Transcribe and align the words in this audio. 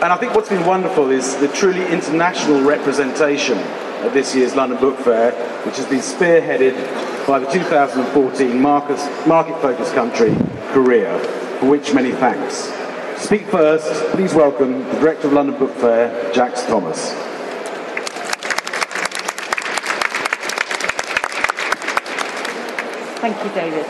And 0.00 0.12
I 0.12 0.16
think 0.16 0.32
what's 0.32 0.48
been 0.48 0.64
wonderful 0.64 1.10
is 1.10 1.36
the 1.38 1.48
truly 1.48 1.84
international 1.88 2.62
representation 2.62 3.58
at 3.58 4.14
this 4.14 4.32
year's 4.32 4.54
London 4.54 4.78
Book 4.78 4.96
Fair, 5.00 5.32
which 5.66 5.76
has 5.76 5.86
been 5.86 5.98
spearheaded 5.98 7.26
by 7.26 7.40
the 7.40 7.50
2014 7.50 8.62
Marcus, 8.62 9.04
market-focused 9.26 9.92
country, 9.94 10.36
Korea, 10.68 11.18
for 11.58 11.68
which 11.68 11.92
many 11.94 12.12
thanks. 12.12 12.68
To 12.68 13.18
speak 13.18 13.46
first, 13.46 13.90
please 14.12 14.32
welcome 14.34 14.84
the 14.84 15.00
Director 15.00 15.26
of 15.26 15.32
London 15.32 15.58
Book 15.58 15.74
Fair, 15.74 16.32
Jacks 16.32 16.62
Thomas. 16.66 17.12
Thank 23.18 23.36
you, 23.42 23.50
David. 23.52 23.84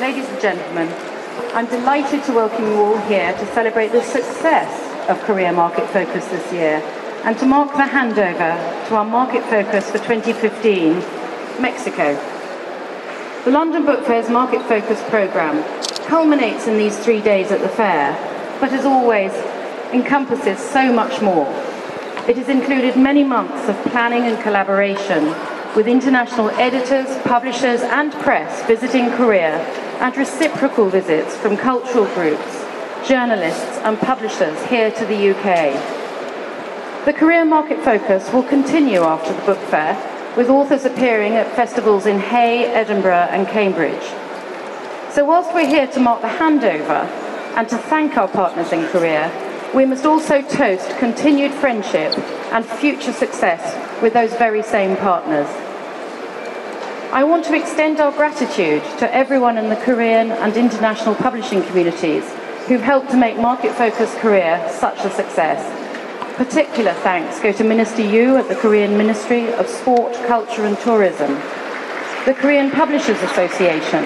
Ladies 0.00 0.26
and 0.30 0.40
gentlemen, 0.40 1.07
I'm 1.54 1.66
delighted 1.66 2.24
to 2.24 2.32
welcome 2.32 2.64
you 2.64 2.74
all 2.74 2.98
here 3.06 3.32
to 3.32 3.46
celebrate 3.54 3.92
the 3.92 4.02
success 4.02 5.08
of 5.08 5.20
Korea 5.20 5.52
Market 5.52 5.88
Focus 5.90 6.26
this 6.26 6.52
year 6.52 6.82
and 7.24 7.38
to 7.38 7.46
mark 7.46 7.72
the 7.72 7.84
handover 7.84 8.88
to 8.88 8.94
our 8.96 9.04
Market 9.04 9.44
Focus 9.44 9.90
for 9.90 9.98
2015, 9.98 10.94
Mexico. 11.60 12.14
The 13.44 13.50
London 13.52 13.86
Book 13.86 14.04
Fair's 14.04 14.28
Market 14.28 14.62
Focus 14.62 15.00
programme 15.08 15.62
culminates 16.06 16.66
in 16.66 16.76
these 16.76 16.98
three 16.98 17.20
days 17.20 17.52
at 17.52 17.60
the 17.60 17.68
fair, 17.68 18.12
but 18.60 18.72
as 18.72 18.84
always, 18.84 19.32
encompasses 19.94 20.58
so 20.58 20.92
much 20.92 21.22
more. 21.22 21.46
It 22.28 22.36
has 22.36 22.48
included 22.48 22.96
many 22.96 23.24
months 23.24 23.68
of 23.68 23.76
planning 23.92 24.24
and 24.24 24.42
collaboration 24.42 25.24
with 25.76 25.86
international 25.86 26.50
editors, 26.50 27.16
publishers, 27.22 27.80
and 27.82 28.12
press 28.12 28.66
visiting 28.66 29.10
Korea, 29.12 29.87
and 30.00 30.16
reciprocal 30.16 30.88
visits 30.88 31.36
from 31.36 31.56
cultural 31.56 32.06
groups, 32.14 32.64
journalists, 33.06 33.78
and 33.78 33.98
publishers 33.98 34.62
here 34.66 34.90
to 34.92 35.04
the 35.06 35.30
UK. 35.30 35.74
The 37.04 37.12
Korea 37.12 37.44
Market 37.44 37.82
Focus 37.82 38.32
will 38.32 38.42
continue 38.42 39.00
after 39.02 39.32
the 39.32 39.42
book 39.42 39.58
fair, 39.70 39.96
with 40.36 40.50
authors 40.50 40.84
appearing 40.84 41.34
at 41.34 41.54
festivals 41.56 42.06
in 42.06 42.18
Hay, 42.18 42.66
Edinburgh, 42.66 43.28
and 43.30 43.48
Cambridge. 43.48 44.04
So, 45.12 45.24
whilst 45.24 45.52
we're 45.52 45.66
here 45.66 45.86
to 45.88 46.00
mark 46.00 46.20
the 46.20 46.28
handover 46.28 47.06
and 47.56 47.68
to 47.70 47.76
thank 47.76 48.16
our 48.16 48.28
partners 48.28 48.72
in 48.72 48.86
Korea, 48.88 49.32
we 49.74 49.84
must 49.84 50.06
also 50.06 50.42
toast 50.42 50.88
continued 50.98 51.52
friendship 51.52 52.16
and 52.52 52.64
future 52.64 53.12
success 53.12 54.02
with 54.02 54.12
those 54.12 54.32
very 54.34 54.62
same 54.62 54.96
partners. 54.96 55.48
I 57.10 57.24
want 57.24 57.46
to 57.46 57.54
extend 57.54 58.00
our 58.00 58.12
gratitude 58.12 58.82
to 58.98 59.14
everyone 59.14 59.56
in 59.56 59.70
the 59.70 59.76
Korean 59.76 60.30
and 60.30 60.54
international 60.58 61.14
publishing 61.14 61.62
communities 61.62 62.22
who've 62.66 62.82
helped 62.82 63.10
to 63.12 63.16
make 63.16 63.38
Market 63.38 63.74
Focus 63.74 64.14
Korea 64.16 64.70
such 64.78 64.98
a 65.06 65.10
success. 65.10 65.56
Particular 66.36 66.92
thanks 66.92 67.40
go 67.40 67.50
to 67.50 67.64
Minister 67.64 68.02
Yu 68.02 68.36
at 68.36 68.48
the 68.48 68.56
Korean 68.56 68.98
Ministry 68.98 69.50
of 69.54 69.66
Sport, 69.68 70.12
Culture 70.26 70.66
and 70.66 70.76
Tourism, 70.80 71.32
the 72.26 72.34
Korean 72.34 72.70
Publishers 72.70 73.22
Association, 73.22 74.04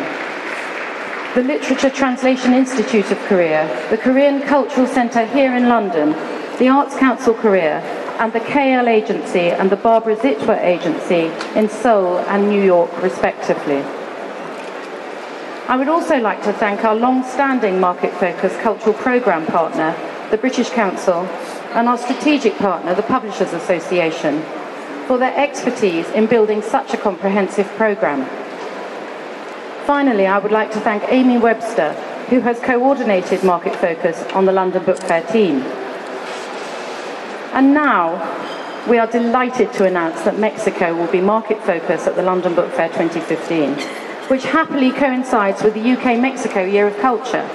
the 1.35 1.43
Literature 1.43 1.91
Translation 1.91 2.55
Institute 2.55 3.11
of 3.11 3.19
Korea, 3.27 3.67
the 3.91 3.99
Korean 3.99 4.41
Cultural 4.43 4.87
Centre 4.87 5.27
here 5.27 5.57
in 5.57 5.69
London, 5.69 6.11
the 6.61 6.69
Arts 6.69 6.95
Council 6.95 7.35
Korea, 7.35 7.81
and 8.23 8.33
the 8.33 8.39
KL 8.39 8.87
Agency 8.87 9.51
and 9.51 9.69
the 9.69 9.75
Barbara 9.75 10.15
Zitwer 10.15 10.57
Agency 10.63 11.33
in 11.59 11.69
Seoul 11.69 12.21
and 12.21 12.49
New 12.49 12.63
York, 12.63 13.03
respectively. 13.03 13.83
I 15.67 15.75
would 15.77 15.89
also 15.89 16.21
like 16.21 16.41
to 16.45 16.53
thank 16.53 16.85
our 16.85 16.95
long-standing 16.95 17.81
market-focused 17.81 18.61
cultural 18.61 18.95
programme 18.95 19.45
partner, 19.45 19.97
the 20.31 20.37
British 20.37 20.71
Council, 20.71 21.23
and 21.75 21.89
our 21.89 21.99
strategic 21.99 22.57
partner, 22.59 22.95
the 22.95 23.03
Publishers 23.03 23.53
Association, 23.53 24.41
for 25.09 25.19
their 25.19 25.37
expertise 25.37 26.09
in 26.11 26.27
building 26.27 26.63
such 26.63 26.95
a 26.95 26.99
comprehensive 26.99 27.67
programme. 27.71 28.25
Finally, 29.85 30.29
I 30.29 30.39
would 30.39 30.53
like 30.53 30.71
to 30.71 30.81
thank 30.81 31.03
Amy 31.09 31.39
Webster, 31.39 31.93
who 32.31 32.39
has 32.43 32.61
coordinated 32.61 33.43
Market 33.43 33.75
Focus 33.75 34.23
on 34.33 34.45
the 34.45 34.53
London 34.53 34.85
Book 34.85 34.99
Fair 34.99 35.25
team. 35.25 35.82
And 37.53 37.75
now, 37.75 38.17
we 38.89 38.97
are 38.97 39.07
delighted 39.07 39.75
to 39.75 39.85
announce 39.85 40.23
that 40.23 40.39
Mexico 40.39 40.97
will 40.97 41.13
be 41.13 41.21
Market 41.21 41.63
Focus 41.65 42.07
at 42.07 42.17
the 42.17 42.23
London 42.23 42.55
Book 42.55 42.73
Fair 42.73 42.89
2015, 42.89 43.75
which 44.29 44.45
happily 44.45 44.91
coincides 44.91 45.63
with 45.63 45.75
the 45.75 45.93
UK 45.93 46.19
Mexico 46.19 46.65
Year 46.65 46.87
of 46.87 46.97
Culture. 46.99 47.47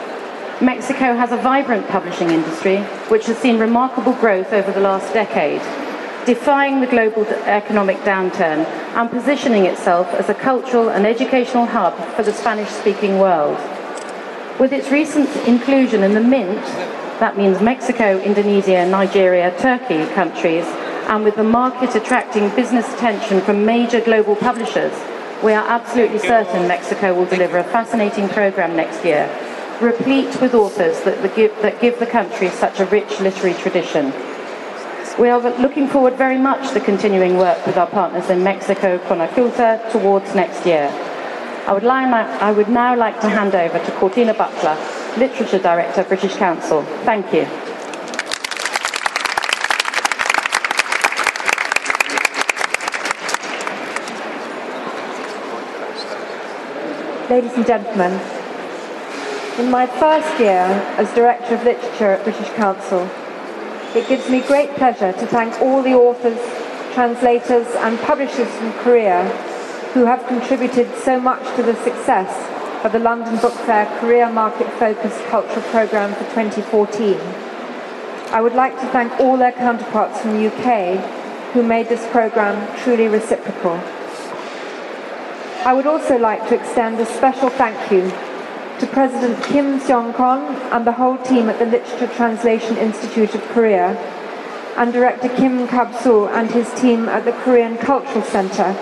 Mexico 0.61 1.15
has 1.15 1.31
a 1.31 1.37
vibrant 1.37 1.87
publishing 1.87 2.29
industry 2.29 2.77
which 3.09 3.25
has 3.25 3.39
seen 3.39 3.57
remarkable 3.57 4.13
growth 4.13 4.53
over 4.53 4.71
the 4.71 4.79
last 4.79 5.11
decade, 5.15 5.61
defying 6.27 6.79
the 6.79 6.85
global 6.85 7.25
economic 7.45 7.97
downturn 7.97 8.65
and 8.95 9.09
positioning 9.09 9.65
itself 9.65 10.07
as 10.13 10.29
a 10.29 10.33
cultural 10.35 10.89
and 10.89 11.07
educational 11.07 11.65
hub 11.65 11.97
for 12.15 12.21
the 12.21 12.33
Spanish 12.33 12.69
speaking 12.69 13.17
world. 13.17 13.57
With 14.59 14.73
its 14.73 14.91
recent 14.91 15.35
inclusion 15.47 16.03
in 16.03 16.13
the 16.13 16.21
Mint, 16.21 16.63
that 17.19 17.37
means 17.37 17.61
Mexico, 17.61 18.19
Indonesia, 18.19 18.85
Nigeria, 18.85 19.57
Turkey 19.59 20.05
countries, 20.13 20.65
and 21.07 21.23
with 21.23 21.35
the 21.35 21.43
market 21.43 21.95
attracting 21.95 22.49
business 22.55 22.91
attention 22.93 23.41
from 23.41 23.65
major 23.65 24.01
global 24.01 24.35
publishers, 24.35 24.93
we 25.43 25.53
are 25.53 25.67
absolutely 25.67 26.19
certain 26.19 26.67
Mexico 26.67 27.13
will 27.13 27.25
deliver 27.25 27.57
a 27.57 27.63
fascinating 27.63 28.27
program 28.29 28.75
next 28.75 29.05
year, 29.05 29.29
replete 29.81 30.41
with 30.41 30.53
authors 30.53 30.99
that, 31.01 31.21
that, 31.21 31.35
give, 31.35 31.55
that 31.61 31.79
give 31.79 31.97
the 31.99 32.05
country 32.05 32.49
such 32.49 32.79
a 32.79 32.85
rich 32.87 33.19
literary 33.19 33.53
tradition. 33.55 34.11
We 35.19 35.29
are 35.29 35.39
looking 35.59 35.87
forward 35.87 36.15
very 36.15 36.37
much 36.37 36.73
to 36.73 36.79
continuing 36.79 37.37
work 37.37 37.65
with 37.65 37.77
our 37.77 37.87
partners 37.87 38.29
in 38.29 38.43
Mexico, 38.43 38.99
Conaculta, 38.99 39.91
towards 39.91 40.35
next 40.35 40.65
year. 40.65 40.89
I 41.67 41.73
would, 41.73 41.83
line, 41.83 42.13
I 42.13 42.51
would 42.51 42.69
now 42.69 42.95
like 42.95 43.19
to 43.21 43.29
hand 43.29 43.55
over 43.55 43.79
to 43.79 43.91
Cortina 43.93 44.33
Butler, 44.33 44.77
Literature 45.17 45.57
Director, 45.57 46.03
British 46.03 46.35
Council. 46.35 46.83
Thank 47.03 47.33
you. 47.33 47.47
Ladies 57.29 57.53
and 57.53 57.65
gentlemen, 57.65 58.11
in 59.59 59.71
my 59.71 59.87
first 59.87 60.39
year 60.39 60.61
as 60.97 61.11
Director 61.15 61.55
of 61.55 61.63
Literature 61.63 62.11
at 62.11 62.23
British 62.23 62.49
Council, 62.49 63.09
it 63.95 64.07
gives 64.07 64.29
me 64.29 64.41
great 64.41 64.69
pleasure 64.75 65.13
to 65.13 65.25
thank 65.25 65.59
all 65.61 65.81
the 65.81 65.95
authors, 65.95 66.37
translators 66.93 67.67
and 67.77 67.97
publishers 68.01 68.47
from 68.49 68.71
Korea 68.73 69.27
who 69.95 70.05
have 70.05 70.27
contributed 70.27 70.93
so 70.97 71.19
much 71.19 71.43
to 71.55 71.63
the 71.63 71.75
success 71.83 72.56
of 72.83 72.91
the 72.91 72.99
London 72.99 73.37
Book 73.37 73.53
Fair 73.53 73.85
Korea 73.99 74.29
Market 74.29 74.71
Focused 74.73 75.23
Cultural 75.25 75.61
Programme 75.71 76.13
for 76.13 76.23
2014. 76.35 77.19
I 78.31 78.41
would 78.41 78.53
like 78.53 78.79
to 78.79 78.87
thank 78.87 79.19
all 79.19 79.37
their 79.37 79.51
counterparts 79.51 80.21
from 80.21 80.33
the 80.33 80.47
UK 80.47 80.99
who 81.53 81.63
made 81.63 81.89
this 81.89 82.05
programme 82.11 82.67
truly 82.77 83.07
reciprocal. 83.07 83.81
I 85.65 85.73
would 85.73 85.87
also 85.87 86.17
like 86.17 86.47
to 86.49 86.55
extend 86.55 86.99
a 86.99 87.05
special 87.05 87.49
thank 87.49 87.91
you 87.91 88.09
to 88.79 88.87
President 88.87 89.43
Kim 89.45 89.79
Seong-kon 89.79 90.55
and 90.71 90.85
the 90.85 90.91
whole 90.91 91.17
team 91.17 91.49
at 91.49 91.57
the 91.57 91.65
Literature 91.65 92.13
Translation 92.13 92.77
Institute 92.77 93.33
of 93.33 93.41
Korea, 93.49 93.95
and 94.77 94.93
Director 94.93 95.29
Kim 95.29 95.67
Kab-soo 95.67 96.27
and 96.27 96.51
his 96.51 96.71
team 96.75 97.09
at 97.09 97.25
the 97.25 97.31
Korean 97.31 97.77
Cultural 97.77 98.21
Center, 98.21 98.75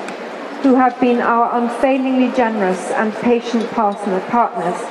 who 0.65 0.73
have 0.73 0.99
been 0.99 1.21
our 1.21 1.61
unfailingly 1.61 2.35
generous 2.35 2.89
and 2.93 3.13
patient 3.17 3.69
partner, 3.69 4.19
partners 4.31 4.81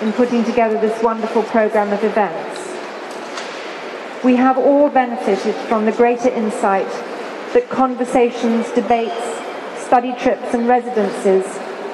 in 0.00 0.12
putting 0.12 0.44
together 0.44 0.80
this 0.80 1.02
wonderful 1.02 1.42
program 1.42 1.92
of 1.92 2.04
events. 2.04 2.60
We 4.22 4.36
have 4.36 4.56
all 4.56 4.88
benefited 4.88 5.56
from 5.66 5.84
the 5.84 5.90
greater 5.90 6.28
insight 6.28 6.86
that 7.54 7.68
conversations, 7.68 8.70
debates, 8.70 9.20
study 9.84 10.14
trips 10.14 10.54
and 10.54 10.68
residences 10.68 11.44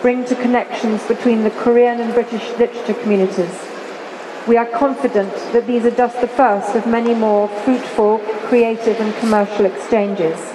bring 0.03 0.27
to 0.27 0.35
connections 0.35 1.03
between 1.09 1.43
the 1.43 1.53
Korean 1.53 2.01
and 2.01 2.13
British 2.13 2.47
literature 2.59 3.01
communities. 3.01 3.59
We 4.47 4.59
are 4.59 4.67
confident 4.67 5.33
that 5.55 5.67
these 5.67 5.87
are 5.87 5.91
just 5.91 6.21
the 6.21 6.29
first 6.29 6.77
of 6.77 6.87
many 6.87 7.15
more 7.15 7.49
fruitful, 7.65 8.19
creative 8.51 9.01
and 9.01 9.15
commercial 9.21 9.65
exchanges. 9.65 10.52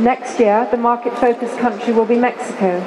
Next 0.00 0.40
year, 0.40 0.66
the 0.70 0.78
market-focused 0.78 1.58
country 1.58 1.92
will 1.92 2.06
be 2.06 2.16
Mexico, 2.16 2.80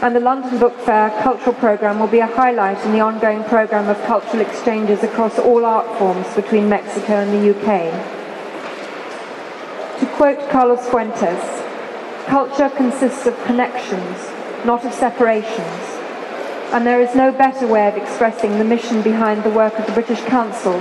and 0.00 0.16
the 0.16 0.20
London 0.20 0.58
Book 0.58 0.74
Fair 0.80 1.10
cultural 1.22 1.54
programme 1.54 2.00
will 2.00 2.06
be 2.06 2.20
a 2.20 2.26
highlight 2.26 2.82
in 2.86 2.92
the 2.92 3.00
ongoing 3.00 3.44
programme 3.44 3.90
of 3.90 4.02
cultural 4.04 4.40
exchanges 4.40 5.02
across 5.02 5.38
all 5.38 5.66
art 5.66 5.98
forms 5.98 6.34
between 6.34 6.66
Mexico 6.66 7.12
and 7.12 7.30
the 7.34 7.50
UK. 7.50 7.92
To 10.00 10.06
quote 10.16 10.48
Carlos 10.48 10.88
Fuentes, 10.88 11.62
culture 12.24 12.70
consists 12.70 13.26
of 13.26 13.36
connections, 13.44 14.30
not 14.64 14.86
of 14.86 14.94
separations, 14.94 15.82
and 16.72 16.86
there 16.86 17.02
is 17.02 17.14
no 17.14 17.32
better 17.32 17.66
way 17.66 17.86
of 17.86 17.98
expressing 17.98 18.56
the 18.56 18.64
mission 18.64 19.02
behind 19.02 19.42
the 19.44 19.50
work 19.50 19.78
of 19.78 19.84
the 19.84 19.92
British 19.92 20.22
Council 20.22 20.72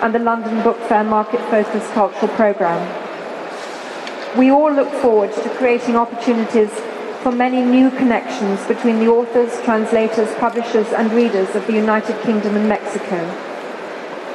and 0.00 0.14
the 0.14 0.20
London 0.20 0.62
Book 0.62 0.78
Fair 0.82 1.02
market-focused 1.02 1.90
cultural 1.92 2.28
programme. 2.36 3.01
We 4.36 4.50
all 4.50 4.72
look 4.72 4.90
forward 5.02 5.30
to 5.34 5.54
creating 5.56 5.94
opportunities 5.94 6.70
for 7.22 7.30
many 7.30 7.60
new 7.60 7.90
connections 7.90 8.64
between 8.66 8.98
the 8.98 9.08
authors, 9.08 9.60
translators, 9.62 10.34
publishers 10.36 10.86
and 10.88 11.12
readers 11.12 11.54
of 11.54 11.66
the 11.66 11.74
United 11.74 12.18
Kingdom 12.22 12.56
and 12.56 12.66
Mexico. 12.66 13.16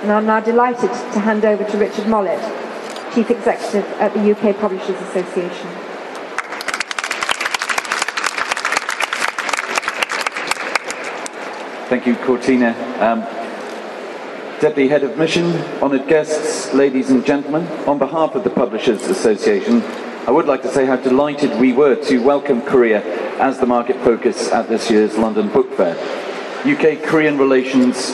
And 0.01 0.11
I'm 0.11 0.27
now 0.27 0.39
delighted 0.39 0.91
to 0.91 1.19
hand 1.19 1.45
over 1.45 1.63
to 1.63 1.77
Richard 1.79 2.05
Mollet, 2.05 2.39
Chief 3.15 3.31
Executive 3.31 3.85
at 3.99 4.13
the 4.13 4.31
UK 4.31 4.55
Publishers 4.57 5.01
Association. 5.01 5.67
Thank 11.89 12.05
you, 12.05 12.15
Cortina. 12.17 12.75
Um, 12.99 13.36
Deputy 14.59 14.87
Head 14.87 15.03
of 15.03 15.15
Mission, 15.19 15.53
honoured 15.83 16.07
guests, 16.07 16.73
ladies 16.73 17.11
and 17.11 17.23
gentlemen, 17.23 17.67
on 17.87 17.99
behalf 17.99 18.33
of 18.33 18.43
the 18.43 18.49
Publishers 18.49 19.03
Association, 19.03 19.83
I 20.25 20.31
would 20.31 20.47
like 20.47 20.63
to 20.63 20.67
say 20.73 20.83
how 20.83 20.95
delighted 20.95 21.59
we 21.59 21.73
were 21.73 21.93
to 22.05 22.17
welcome 22.17 22.63
Korea 22.63 23.03
as 23.39 23.59
the 23.59 23.67
market 23.67 23.97
focus 24.03 24.51
at 24.51 24.67
this 24.67 24.89
year's 24.89 25.15
London 25.15 25.49
Book 25.49 25.71
Fair. 25.75 25.93
UK-Korean 26.65 27.37
relations 27.37 28.13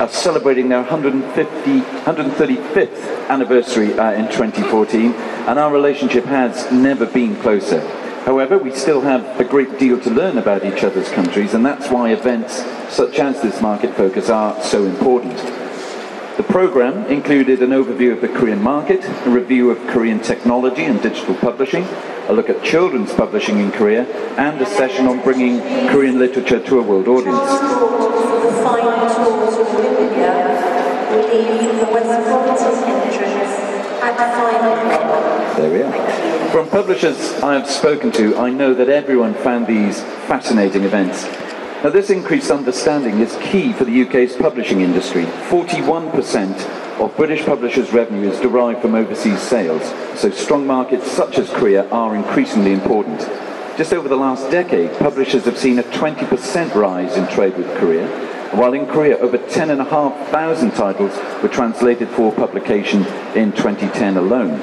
are 0.00 0.08
celebrating 0.10 0.68
their 0.68 0.82
150, 0.82 1.80
135th 1.80 3.28
anniversary 3.30 3.98
uh, 3.98 4.12
in 4.12 4.26
2014, 4.26 5.12
and 5.12 5.58
our 5.58 5.72
relationship 5.72 6.26
has 6.26 6.70
never 6.70 7.06
been 7.06 7.36
closer. 7.36 7.80
However, 8.24 8.56
we 8.56 8.70
still 8.70 9.00
have 9.00 9.40
a 9.40 9.44
great 9.44 9.80
deal 9.80 9.98
to 10.00 10.10
learn 10.10 10.38
about 10.38 10.64
each 10.64 10.84
other's 10.84 11.08
countries, 11.10 11.54
and 11.54 11.66
that's 11.66 11.90
why 11.90 12.12
events 12.12 12.62
such 12.88 13.18
as 13.18 13.42
this 13.42 13.60
market 13.60 13.94
focus 13.96 14.30
are 14.30 14.62
so 14.62 14.84
important. 14.84 15.36
The 16.36 16.44
programme 16.44 17.06
included 17.06 17.62
an 17.62 17.70
overview 17.70 18.12
of 18.12 18.20
the 18.20 18.28
Korean 18.28 18.62
market, 18.62 19.04
a 19.04 19.30
review 19.30 19.70
of 19.70 19.78
Korean 19.88 20.20
technology 20.20 20.84
and 20.84 21.02
digital 21.02 21.34
publishing, 21.34 21.84
a 22.28 22.32
look 22.32 22.48
at 22.48 22.62
children's 22.62 23.12
publishing 23.12 23.58
in 23.58 23.72
Korea, 23.72 24.06
and 24.38 24.60
a 24.60 24.66
session 24.66 25.08
on 25.08 25.20
bringing 25.22 25.60
Korean 25.88 26.18
literature 26.18 26.60
to 26.60 26.78
a 26.78 26.82
world 26.82 27.08
audience. 27.08 27.50
There 35.56 35.72
we 35.72 35.82
are. 35.82 36.50
From 36.50 36.68
publishers 36.68 37.34
I 37.42 37.54
have 37.54 37.68
spoken 37.68 38.12
to, 38.12 38.36
I 38.36 38.50
know 38.50 38.74
that 38.74 38.88
everyone 38.88 39.34
found 39.34 39.66
these 39.66 40.00
fascinating 40.26 40.84
events 40.84 41.24
now, 41.82 41.90
this 41.90 42.10
increased 42.10 42.52
understanding 42.52 43.18
is 43.18 43.36
key 43.42 43.72
for 43.72 43.84
the 43.84 44.02
UK's 44.02 44.36
publishing 44.36 44.82
industry. 44.82 45.24
41% 45.24 47.00
of 47.00 47.16
British 47.16 47.44
publishers' 47.44 47.92
revenue 47.92 48.30
is 48.30 48.38
derived 48.38 48.80
from 48.80 48.94
overseas 48.94 49.40
sales, 49.40 49.82
so 50.16 50.30
strong 50.30 50.64
markets 50.64 51.10
such 51.10 51.38
as 51.38 51.50
Korea 51.50 51.88
are 51.90 52.14
increasingly 52.14 52.72
important. 52.72 53.18
Just 53.76 53.92
over 53.92 54.08
the 54.08 54.14
last 54.14 54.48
decade, 54.48 54.96
publishers 55.00 55.44
have 55.44 55.58
seen 55.58 55.80
a 55.80 55.82
20% 55.82 56.72
rise 56.76 57.16
in 57.16 57.26
trade 57.26 57.56
with 57.56 57.66
Korea, 57.78 58.06
while 58.54 58.74
in 58.74 58.86
Korea, 58.86 59.18
over 59.18 59.38
10,500 59.38 60.74
titles 60.76 61.42
were 61.42 61.48
translated 61.48 62.08
for 62.10 62.30
publication 62.30 63.04
in 63.34 63.50
2010 63.50 64.18
alone. 64.18 64.60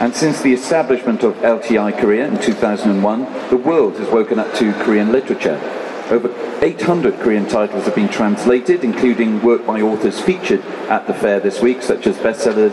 And 0.00 0.14
since 0.14 0.40
the 0.40 0.54
establishment 0.54 1.22
of 1.24 1.34
LTI 1.36 2.00
Korea 2.00 2.26
in 2.26 2.40
2001, 2.40 3.50
the 3.50 3.58
world 3.58 3.98
has 3.98 4.08
woken 4.08 4.38
up 4.38 4.54
to 4.54 4.72
Korean 4.82 5.12
literature. 5.12 5.60
Over 6.08 6.34
800 6.64 7.20
Korean 7.20 7.46
titles 7.46 7.84
have 7.84 7.94
been 7.94 8.08
translated, 8.08 8.82
including 8.82 9.42
work 9.42 9.66
by 9.66 9.82
authors 9.82 10.18
featured 10.18 10.64
at 10.88 11.06
the 11.06 11.12
fair 11.12 11.38
this 11.38 11.60
week, 11.60 11.82
such 11.82 12.06
as 12.06 12.16
bestsellers, 12.16 12.72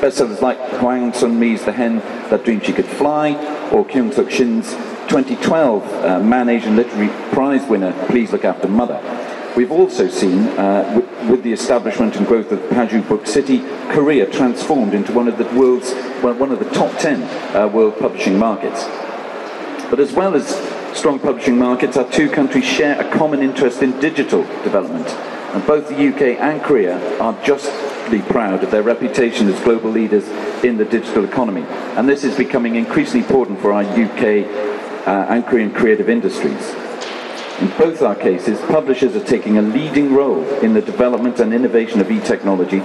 bestsellers 0.00 0.42
like 0.42 0.58
Hwang 0.80 1.14
Sun-mi's 1.14 1.64
The 1.64 1.72
Hen 1.72 1.96
That 2.28 2.44
Dreamed 2.44 2.66
She 2.66 2.74
Could 2.74 2.84
Fly, 2.84 3.32
or 3.72 3.82
Kyung-sook 3.82 4.30
Shin's 4.30 4.70
2012 5.08 6.04
uh, 6.04 6.20
Man 6.20 6.50
Asian 6.50 6.76
Literary 6.76 7.08
Prize 7.32 7.66
winner, 7.70 7.94
Please 8.08 8.32
Look 8.32 8.44
After 8.44 8.68
Mother. 8.68 9.00
We've 9.60 9.72
also 9.72 10.08
seen, 10.08 10.48
uh, 10.58 10.90
with, 10.96 11.30
with, 11.30 11.42
the 11.42 11.52
establishment 11.52 12.16
and 12.16 12.26
growth 12.26 12.50
of 12.50 12.60
Paju 12.70 13.06
Book 13.06 13.26
City, 13.26 13.58
Korea 13.90 14.24
transformed 14.24 14.94
into 14.94 15.12
one 15.12 15.28
of 15.28 15.36
the 15.36 15.44
world's, 15.54 15.92
well, 16.22 16.32
one 16.32 16.50
of 16.50 16.60
the 16.60 16.70
top 16.70 16.98
10 16.98 17.22
uh, 17.54 17.68
world 17.68 17.98
publishing 17.98 18.38
markets. 18.38 18.84
But 19.90 20.00
as 20.00 20.14
well 20.14 20.34
as 20.34 20.48
strong 20.98 21.18
publishing 21.18 21.58
markets, 21.58 21.98
our 21.98 22.10
two 22.10 22.30
countries 22.30 22.64
share 22.64 22.98
a 22.98 23.18
common 23.18 23.42
interest 23.42 23.82
in 23.82 24.00
digital 24.00 24.44
development. 24.64 25.06
And 25.52 25.66
both 25.66 25.90
the 25.90 26.08
UK 26.08 26.40
and 26.40 26.62
Korea 26.62 26.96
are 27.20 27.38
justly 27.44 28.22
proud 28.22 28.64
of 28.64 28.70
their 28.70 28.82
reputation 28.82 29.46
as 29.50 29.60
global 29.60 29.90
leaders 29.90 30.26
in 30.64 30.78
the 30.78 30.86
digital 30.86 31.26
economy. 31.26 31.66
And 31.98 32.08
this 32.08 32.24
is 32.24 32.34
becoming 32.34 32.76
increasingly 32.76 33.26
important 33.26 33.60
for 33.60 33.74
our 33.74 33.82
UK 33.82 34.46
uh, 35.06 35.26
and 35.28 35.44
Korean 35.44 35.70
creative 35.70 36.08
industries. 36.08 36.74
In 37.60 37.68
both 37.78 38.02
our 38.02 38.14
cases, 38.14 38.58
publishers 38.62 39.14
are 39.16 39.24
taking 39.24 39.58
a 39.58 39.62
leading 39.62 40.14
role 40.14 40.44
in 40.60 40.72
the 40.72 40.80
development 40.80 41.40
and 41.40 41.52
innovation 41.52 42.00
of 42.00 42.10
e-technology, 42.10 42.80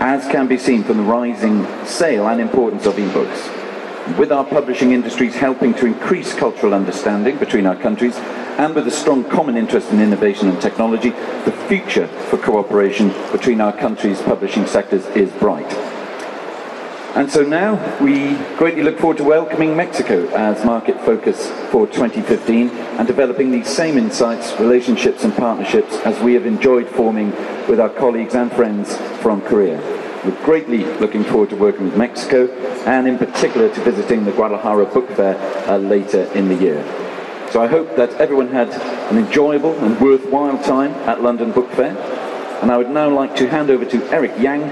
as 0.00 0.26
can 0.30 0.46
be 0.46 0.58
seen 0.58 0.84
from 0.84 0.98
the 0.98 1.02
rising 1.02 1.66
sale 1.84 2.28
and 2.28 2.40
importance 2.40 2.86
of 2.86 2.98
e-books 2.98 3.50
with 4.18 4.32
our 4.32 4.44
publishing 4.44 4.92
industries 4.92 5.34
helping 5.34 5.72
to 5.74 5.86
increase 5.86 6.34
cultural 6.34 6.74
understanding 6.74 7.36
between 7.38 7.66
our 7.66 7.76
countries, 7.76 8.16
and 8.58 8.74
with 8.74 8.86
a 8.86 8.90
strong 8.90 9.24
common 9.24 9.56
interest 9.56 9.90
in 9.90 10.00
innovation 10.00 10.48
and 10.48 10.60
technology, 10.60 11.10
the 11.44 11.52
future 11.68 12.06
for 12.28 12.36
cooperation 12.38 13.08
between 13.30 13.60
our 13.60 13.72
countries' 13.72 14.20
publishing 14.22 14.66
sectors 14.66 15.06
is 15.08 15.30
bright. 15.32 15.70
And 17.14 17.30
so 17.30 17.42
now 17.42 17.74
we 18.02 18.36
greatly 18.56 18.82
look 18.82 18.98
forward 18.98 19.18
to 19.18 19.24
welcoming 19.24 19.76
Mexico 19.76 20.26
as 20.28 20.64
market 20.64 20.98
focus 21.02 21.50
for 21.70 21.86
2015 21.86 22.70
and 22.70 23.06
developing 23.06 23.50
these 23.50 23.68
same 23.68 23.98
insights, 23.98 24.58
relationships 24.58 25.22
and 25.22 25.34
partnerships 25.36 25.94
as 26.06 26.18
we 26.20 26.32
have 26.32 26.46
enjoyed 26.46 26.88
forming 26.88 27.30
with 27.68 27.80
our 27.80 27.90
colleagues 27.90 28.34
and 28.34 28.50
friends 28.52 28.96
from 29.20 29.42
Korea. 29.42 29.78
We're 30.24 30.42
greatly 30.42 30.84
looking 31.00 31.22
forward 31.22 31.50
to 31.50 31.56
working 31.56 31.84
with 31.84 31.98
Mexico 31.98 32.48
and 32.86 33.06
in 33.06 33.18
particular 33.18 33.68
to 33.74 33.80
visiting 33.82 34.24
the 34.24 34.32
Guadalajara 34.32 34.86
Book 34.86 35.10
Fair 35.10 35.36
uh, 35.68 35.76
later 35.76 36.22
in 36.32 36.48
the 36.48 36.54
year. 36.54 36.82
So 37.50 37.62
I 37.62 37.66
hope 37.66 37.94
that 37.96 38.10
everyone 38.14 38.48
had 38.48 38.70
an 39.12 39.18
enjoyable 39.18 39.74
and 39.84 40.00
worthwhile 40.00 40.56
time 40.62 40.92
at 41.06 41.20
London 41.22 41.52
Book 41.52 41.70
Fair. 41.72 41.94
And 42.62 42.70
I 42.72 42.78
would 42.78 42.88
now 42.88 43.10
like 43.10 43.36
to 43.36 43.48
hand 43.50 43.68
over 43.68 43.84
to 43.84 44.02
Eric 44.10 44.32
Yang 44.38 44.62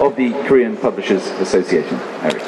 of 0.00 0.14
the 0.16 0.32
Korean 0.46 0.76
Publishers 0.76 1.26
Association. 1.40 1.98
Eric. 2.22 2.44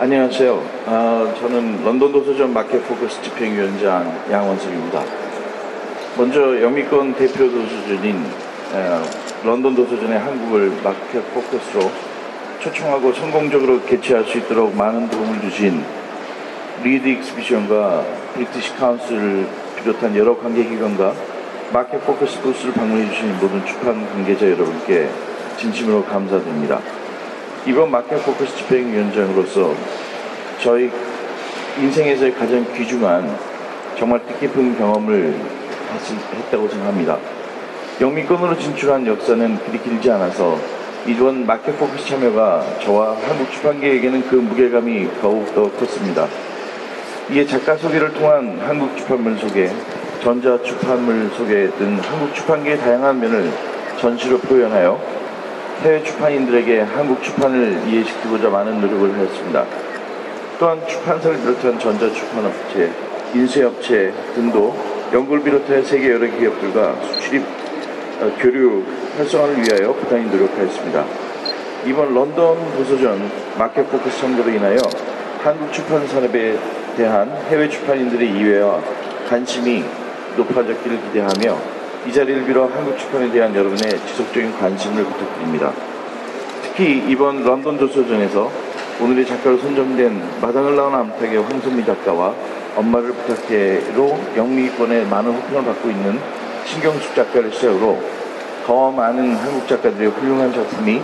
안녕하세요. 0.00 0.54
어, 0.86 1.34
저는 1.40 1.84
런던 1.84 2.12
도서전 2.12 2.54
마켓 2.54 2.86
포커스 2.86 3.20
집행위원장 3.22 4.30
양원석입니다. 4.30 5.04
먼저 6.16 6.62
영미권 6.62 7.14
대표 7.14 7.50
도서전인 7.50 8.24
어, 8.72 9.02
런던 9.44 9.74
도서전의 9.74 10.18
한국을 10.18 10.70
마켓 10.82 11.22
포커스로 11.34 11.90
초청하고 12.60 13.12
성공적으로 13.12 13.82
개최할 13.82 14.24
수 14.24 14.38
있도록 14.38 14.74
많은 14.74 15.10
도움을 15.10 15.40
주신 15.40 15.84
리드 16.82 17.08
익스비션과 17.08 18.04
브리티시 18.34 18.76
카운슬을 18.76 19.46
비롯한 19.76 20.16
여러 20.16 20.38
관계기관과 20.38 21.12
마켓 21.72 21.98
포커스 22.06 22.40
부스를 22.40 22.72
방문해 22.72 23.10
주신 23.10 23.36
모든 23.38 23.64
출판 23.66 24.06
관계자 24.06 24.46
여러분께 24.46 25.08
진심으로 25.58 26.04
감사드립니다. 26.04 26.80
이번 27.66 27.90
마켓 27.90 28.24
포커스 28.24 28.56
집행위원장으로서 28.58 29.74
저희 30.62 30.90
인생에서의 31.80 32.34
가장 32.34 32.64
귀중한 32.74 33.36
정말 33.98 34.24
뜻깊은 34.26 34.78
경험을 34.78 35.34
했다고 36.34 36.68
생각합니다. 36.68 37.18
영미권으로 38.00 38.56
진출한 38.56 39.04
역사는 39.04 39.58
그리 39.64 39.82
길지 39.82 40.10
않아서 40.12 40.56
이번 41.06 41.44
마켓 41.44 41.76
포커스 41.76 42.06
참여가 42.06 42.64
저와 42.80 43.16
한국 43.26 43.50
출판계에게는 43.50 44.28
그 44.28 44.36
무게감이 44.36 45.08
더욱더 45.20 45.70
컸습니다. 45.72 46.28
이에 47.30 47.44
작가 47.44 47.76
소개를 47.76 48.14
통한 48.14 48.58
한국 48.58 48.96
출판물 48.96 49.36
소개, 49.36 49.70
전자 50.22 50.58
출판물 50.62 51.28
소개 51.36 51.68
등 51.76 51.98
한국 52.02 52.34
출판계의 52.34 52.78
다양한 52.78 53.20
면을 53.20 53.50
전시로 54.00 54.38
표현하여 54.38 54.98
해외 55.82 56.02
출판인들에게 56.02 56.80
한국 56.80 57.22
출판을 57.22 57.82
이해시키고자 57.86 58.48
많은 58.48 58.80
노력을 58.80 59.12
하였습니다. 59.12 59.66
또한 60.58 60.80
출판사를 60.88 61.36
비롯한 61.36 61.78
전자 61.78 62.10
출판업체, 62.10 62.90
인쇄업체 63.34 64.14
등도 64.34 64.74
연구를 65.12 65.42
비롯해 65.42 65.82
세계 65.82 66.12
여러 66.12 66.26
기업들과 66.26 66.96
수출입 67.02 67.44
어, 68.20 68.32
교류 68.38 68.82
활성화를 69.18 69.56
위하여 69.58 69.92
부단히 69.92 70.24
노력하였습니다. 70.30 71.04
이번 71.84 72.14
런던 72.14 72.56
도서전 72.74 73.30
마켓 73.58 73.86
포커스 73.90 74.18
참가로 74.18 74.50
인하여 74.50 74.78
한국 75.42 75.70
출판 75.74 76.06
산업에 76.08 76.58
대한 76.98 77.30
해외 77.48 77.68
출판인들의 77.68 78.28
이해와 78.28 78.80
관심이 79.28 79.84
높아졌기를 80.36 81.00
기대하며 81.04 81.56
이 82.06 82.12
자리를 82.12 82.44
빌어 82.44 82.66
한국 82.66 82.98
출판에 82.98 83.30
대한 83.30 83.54
여러분의 83.54 83.98
지속적인 84.08 84.58
관심을 84.58 85.04
부탁드립니다. 85.04 85.72
특히 86.62 87.04
이번 87.08 87.44
런던 87.44 87.78
도서전에서 87.78 88.50
오늘의 89.00 89.26
작가로 89.26 89.58
선정된 89.58 90.40
마당을 90.42 90.74
나온 90.74 90.92
암탉의 90.92 91.40
황선미 91.44 91.84
작가와 91.84 92.34
엄마를 92.74 93.12
부탁해로 93.12 94.18
영미권의 94.36 95.06
많은 95.06 95.32
호평을 95.32 95.64
받고 95.66 95.90
있는 95.90 96.18
신경숙 96.66 97.14
작가를 97.14 97.52
시작으로 97.52 97.96
더 98.66 98.90
많은 98.90 99.36
한국 99.36 99.68
작가들의 99.68 100.08
훌륭한 100.10 100.52
작품이 100.52 101.00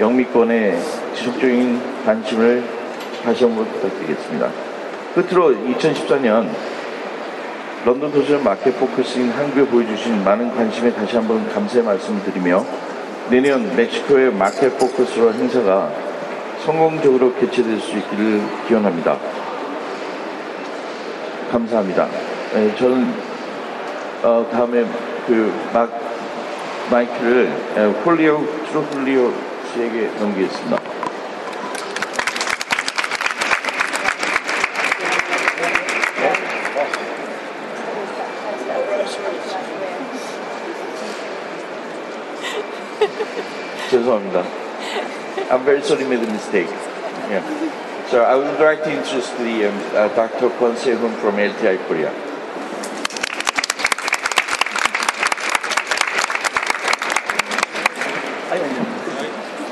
영미권의 0.00 0.78
지속적인 1.14 1.80
관심을 2.04 2.64
다시 3.22 3.44
한번 3.44 3.66
부탁드리겠습니다. 3.66 4.67
끝으로 5.14 5.50
2014년 5.50 6.48
런던 7.84 8.12
도시의 8.12 8.42
마켓 8.42 8.78
포커스인 8.78 9.30
한국에 9.30 9.64
보여주신 9.66 10.24
많은 10.24 10.54
관심에 10.54 10.92
다시 10.92 11.16
한번 11.16 11.48
감사의 11.48 11.84
말씀을 11.84 12.22
드리며 12.24 12.64
내년 13.30 13.74
멕시코의 13.76 14.32
마켓 14.32 14.76
포커스로 14.78 15.32
행사가 15.32 15.90
성공적으로 16.64 17.34
개최될 17.34 17.80
수 17.80 17.96
있기를 17.96 18.42
기원합니다. 18.66 19.16
감사합니다. 21.50 22.08
네, 22.54 22.74
저는 22.76 23.14
어, 24.22 24.46
다음에 24.50 24.84
그 25.26 25.52
막, 25.72 25.90
마이크를 26.90 27.50
에, 27.76 27.84
홀리오 28.04 28.44
트루홀리오 28.66 29.32
씨에게 29.72 30.10
넘기겠습니다. 30.18 30.87
I'm 45.50 45.64
very 45.64 45.82
sorry 45.82 46.04
made 46.04 46.22
a 46.22 46.30
mistake. 46.30 46.68
Yeah. 47.32 47.40
So 48.10 48.22
I 48.22 48.36
would 48.36 48.60
like 48.60 48.84
to 48.84 48.92
introduce 48.92 49.30
the 49.40 49.68
um, 49.68 49.76
uh, 49.96 50.08
Dr. 50.14 50.50
Kwon 50.60 50.76
Se-hoon 50.76 51.14
from 51.20 51.36
LTI 51.36 51.78
Korea. 51.88 52.12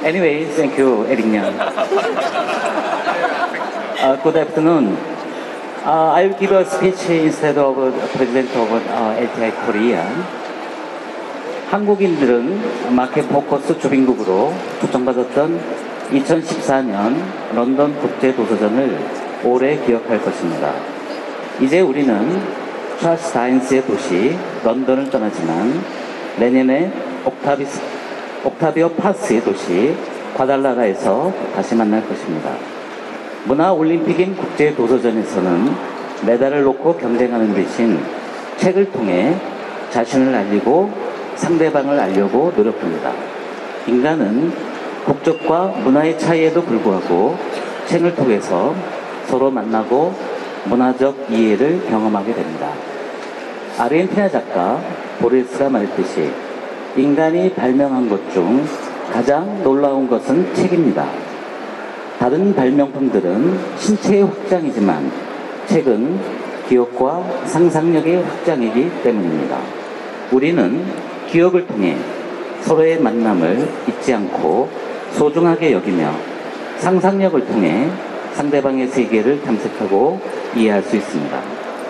Anyway, 0.02 0.44
thank 0.56 0.78
you, 0.78 1.04
Eric 1.06 1.26
Yang. 1.26 1.60
Uh, 3.96 4.14
good 4.22 4.36
afternoon. 4.36 4.96
Uh, 5.84 6.12
I 6.12 6.26
will 6.26 6.38
give 6.38 6.52
a 6.52 6.64
speech 6.64 7.10
instead 7.10 7.58
of 7.58 7.76
uh, 7.78 7.90
President 8.16 8.48
of 8.50 8.70
uh, 8.70 9.16
LTI 9.18 9.52
Korea. 9.66 10.45
한국인들은 11.70 12.94
마켓 12.94 13.28
포커스 13.28 13.78
주빈국으로 13.80 14.52
초청받았던 14.80 15.60
2014년 16.12 17.16
런던 17.54 17.98
국제도서전을 17.98 18.96
오래 19.44 19.76
기억할 19.84 20.22
것입니다. 20.22 20.72
이제 21.60 21.80
우리는 21.80 22.40
찰스 23.00 23.32
다인스의 23.32 23.84
도시 23.84 24.36
런던을 24.62 25.10
떠나지만 25.10 25.82
내년에 26.38 26.92
옥타비스, 27.24 27.80
옥타비오 28.44 28.90
파스의 28.90 29.42
도시 29.42 29.96
과달라라에서 30.36 31.32
다시 31.56 31.74
만날 31.74 32.06
것입니다. 32.08 32.50
문화올림픽인 33.46 34.36
국제도서전에서는 34.36 35.74
메달을 36.26 36.62
놓고 36.62 36.96
경쟁하는 36.96 37.54
대신 37.54 37.98
책을 38.58 38.92
통해 38.92 39.34
자신을 39.90 40.32
알리고 40.32 41.05
상대방을 41.36 41.98
알려고 41.98 42.52
노력합니다. 42.56 43.12
인간은 43.86 44.52
국적과 45.04 45.66
문화의 45.84 46.18
차이에도 46.18 46.62
불구하고 46.62 47.36
책을 47.86 48.14
통해서 48.14 48.74
서로 49.26 49.50
만나고 49.50 50.14
문화적 50.64 51.30
이해를 51.30 51.86
경험하게 51.88 52.34
됩니다. 52.34 52.70
아르헨티나 53.78 54.28
작가 54.28 54.80
보레스가 55.20 55.68
말했듯이 55.68 56.30
인간이 56.96 57.52
발명한 57.52 58.08
것 58.08 58.30
중 58.32 58.64
가장 59.12 59.62
놀라운 59.62 60.08
것은 60.08 60.52
책입니다. 60.54 61.06
다른 62.18 62.54
발명품들은 62.54 63.58
신체의 63.78 64.22
확장이지만 64.24 65.10
책은 65.66 66.18
기억과 66.68 67.22
상상력의 67.44 68.22
확장이기 68.22 68.90
때문입니다. 69.04 69.58
우리는 70.32 70.84
기억을 71.28 71.66
통해 71.66 71.96
서로의 72.62 73.00
만남을 73.00 73.68
잊지 73.88 74.14
않고 74.14 74.68
소중하게 75.12 75.72
여기며 75.72 76.12
상상력을 76.78 77.46
통해 77.46 77.88
상대방의 78.34 78.88
세계를 78.88 79.42
탐색하고 79.42 80.20
이해할 80.54 80.82
수 80.82 80.96
있습니다. 80.96 81.40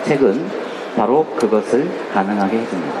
책은 0.05 0.45
바로 0.95 1.25
그것을 1.35 1.89
가능하게 2.13 2.59
해줍니다. 2.59 2.99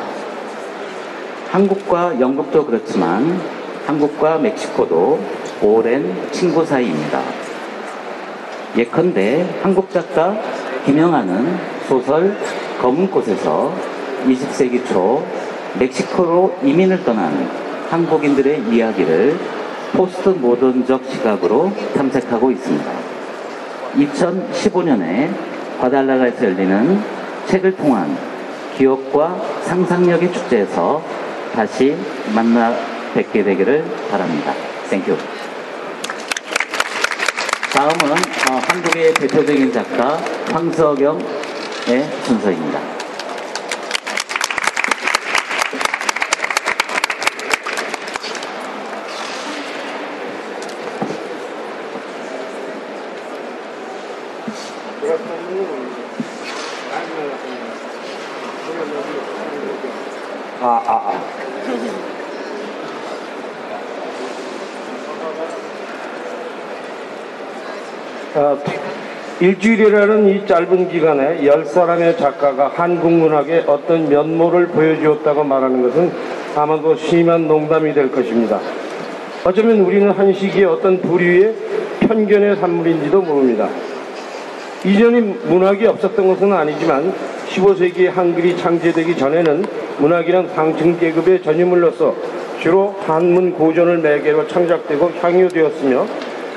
한국과 1.49 2.19
영국도 2.19 2.65
그렇지만 2.65 3.39
한국과 3.85 4.37
멕시코도 4.39 5.19
오랜 5.61 6.13
친구 6.31 6.65
사이입니다. 6.65 7.21
예컨대 8.77 9.47
한국 9.63 9.89
작가 9.89 10.35
김영하는 10.85 11.57
소설 11.87 12.37
검은 12.81 13.09
꽃에서 13.09 13.73
20세기 14.25 14.85
초 14.87 15.23
멕시코로 15.79 16.57
이민을 16.63 17.03
떠난 17.03 17.49
한국인들의 17.89 18.63
이야기를 18.69 19.37
포스트 19.93 20.29
모던적 20.29 21.03
시각으로 21.05 21.71
탐색하고 21.95 22.51
있습니다. 22.51 22.91
2015년에 23.95 25.29
과달라가에서 25.79 26.45
열리는 26.45 26.99
책을 27.47 27.75
통한 27.77 28.17
기억과 28.77 29.41
상상력의 29.63 30.33
축제에서 30.33 31.01
다시 31.53 31.95
만나 32.35 32.75
뵙게 33.13 33.43
되기를 33.43 33.83
바랍니다. 34.11 34.53
땡큐. 34.89 35.17
다음은 37.73 38.11
어, 38.11 38.59
한국의 38.67 39.13
대표적인 39.13 39.71
작가 39.71 40.17
황석영의 40.51 41.21
순서입니다. 42.23 42.97
아, 60.59 60.65
아, 60.85 60.91
아. 60.91 61.37
어, 68.39 68.57
일주일이라는 69.39 70.29
이 70.29 70.47
짧은 70.47 70.89
기간에 70.89 71.45
열 71.45 71.63
사람의 71.63 72.17
작가가 72.17 72.71
한국 72.73 73.11
문학의 73.11 73.65
어떤 73.67 74.09
면모를 74.09 74.69
보여주었다고 74.69 75.43
말하는 75.43 75.83
것은 75.83 76.11
아마도 76.55 76.95
심한 76.95 77.47
농담이 77.47 77.93
될 77.93 78.11
것입니다. 78.11 78.59
어쩌면 79.43 79.81
우리는 79.81 80.09
한 80.09 80.33
시기에 80.33 80.65
어떤 80.65 80.99
부류의 80.99 81.53
편견의 81.99 82.55
산물인지도 82.55 83.21
모릅니다. 83.21 83.69
이전에 84.83 85.21
문학이 85.21 85.85
없었던 85.85 86.27
것은 86.27 86.51
아니지만 86.51 87.13
15세기에 87.49 88.07
한글이 88.07 88.57
창제되기 88.57 89.15
전에는 89.17 89.65
문학이란 89.99 90.49
상층 90.55 90.97
계급의 90.97 91.43
전유물로서 91.43 92.15
주로 92.59 92.95
한문 93.05 93.53
고전을 93.53 93.99
매개로 93.99 94.47
창작되고 94.47 95.11
향유되었으며 95.21 96.07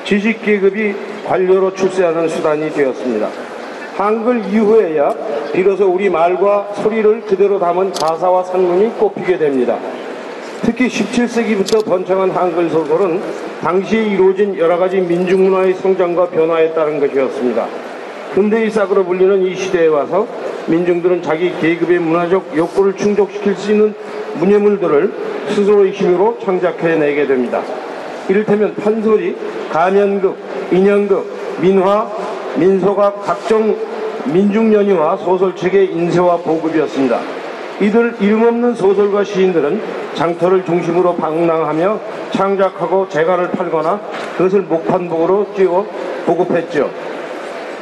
지식 0.04 0.42
계급이 0.42 0.94
관료로 1.30 1.72
출세하는 1.74 2.28
수단이 2.28 2.72
되었습니다. 2.72 3.28
한글 3.96 4.44
이후에야 4.46 5.14
비로소 5.52 5.86
우리 5.86 6.10
말과 6.10 6.72
소리를 6.74 7.20
그대로 7.20 7.60
담은 7.60 7.92
가사와 7.92 8.42
산문이 8.42 8.98
꼽히게 8.98 9.38
됩니다. 9.38 9.78
특히 10.62 10.88
17세기부터 10.88 11.84
번창한 11.84 12.30
한글 12.30 12.68
소설은 12.68 13.20
당시에 13.60 14.08
이루어진 14.08 14.58
여러 14.58 14.76
가지 14.76 15.00
민중문화의 15.00 15.74
성장과 15.74 16.30
변화에 16.30 16.74
따른 16.74 16.98
것이었습니다. 16.98 17.64
근대의 18.34 18.68
싹으로 18.68 19.04
불리는 19.04 19.42
이 19.42 19.54
시대에 19.54 19.86
와서 19.86 20.26
민중들은 20.66 21.22
자기 21.22 21.52
계급의 21.60 22.00
문화적 22.00 22.56
욕구를 22.56 22.96
충족시킬 22.96 23.54
수 23.54 23.70
있는 23.70 23.94
문예물들을 24.34 25.12
스스로의 25.50 25.92
힘으로 25.92 26.38
창작해내게 26.42 27.28
됩니다. 27.28 27.62
이를테면 28.28 28.74
판소리, 28.74 29.36
가면극, 29.72 30.36
인형극, 30.72 31.26
민화, 31.60 32.08
민소각, 32.56 33.22
각종 33.22 33.76
민중연희와 34.26 35.16
소설 35.18 35.54
책의 35.56 35.92
인쇄와 35.92 36.38
보급이었습니다. 36.38 37.18
이들 37.80 38.16
이름 38.20 38.42
없는 38.42 38.74
소설가 38.74 39.24
시인들은 39.24 39.80
장터를 40.14 40.64
중심으로 40.64 41.16
방랑하며 41.16 41.98
창작하고 42.32 43.08
재간을 43.08 43.50
팔거나 43.52 44.00
그것을 44.36 44.62
목판복으로 44.62 45.46
띄워 45.56 45.86
보급했죠. 46.26 46.90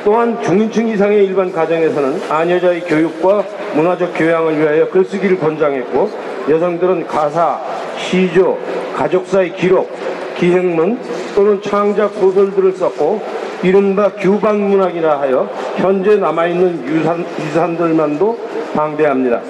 또한 0.04 0.40
중인층 0.42 0.87
이상의 0.88 1.25
일반 1.26 1.52
가정에서는 1.52 2.23
아녀자의 2.30 2.83
교육과 2.83 3.45
문화적 3.75 4.14
교양을 4.14 4.59
위하여 4.59 4.88
글쓰기를 4.88 5.38
권장했고 5.40 6.09
여성들은 6.49 7.07
가사, 7.09 7.61
시조, 7.99 8.57
가족사의 8.95 9.57
기록, 9.57 9.90
기행문 10.38 10.99
또는 11.35 11.61
창작 11.62 12.14
소설들을 12.14 12.73
썼고 12.73 13.21
이른바 13.62 14.12
규방문학이라 14.12 15.21
하여 15.21 15.49
현재 15.76 16.16
남아있는 16.16 16.87
유산, 16.87 17.25
유산들만도 17.40 18.38
방대합니다. 18.75 19.40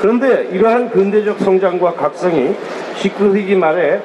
그런데 0.00 0.48
이러한 0.52 0.90
근대적 0.90 1.38
성장과 1.40 1.94
각성이 1.94 2.54
19세기 3.00 3.56
말에 3.56 4.00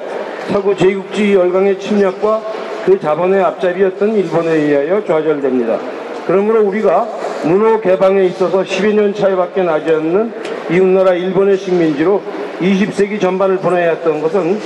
서구 0.50 0.76
제국주의 0.76 1.34
열강의 1.34 1.78
침략과 1.78 2.42
그 2.84 2.98
자본의 2.98 3.42
앞잡이였던 3.42 4.14
일본에 4.14 4.52
의하여 4.52 5.04
좌절됩니다. 5.04 5.78
그러므로 6.26 6.62
우리가 6.62 7.06
문호 7.44 7.80
개방에 7.80 8.24
있어서 8.24 8.62
10여 8.62 8.94
년 8.94 9.14
차이밖에 9.14 9.62
나지 9.62 9.90
않는 9.90 10.32
이웃나라 10.70 11.12
일본의 11.12 11.58
식민지로 11.58 12.22
20세기 12.60 13.20
전반을 13.20 13.58
보내야 13.58 13.90
했던 13.90 14.20
것은 14.20 14.58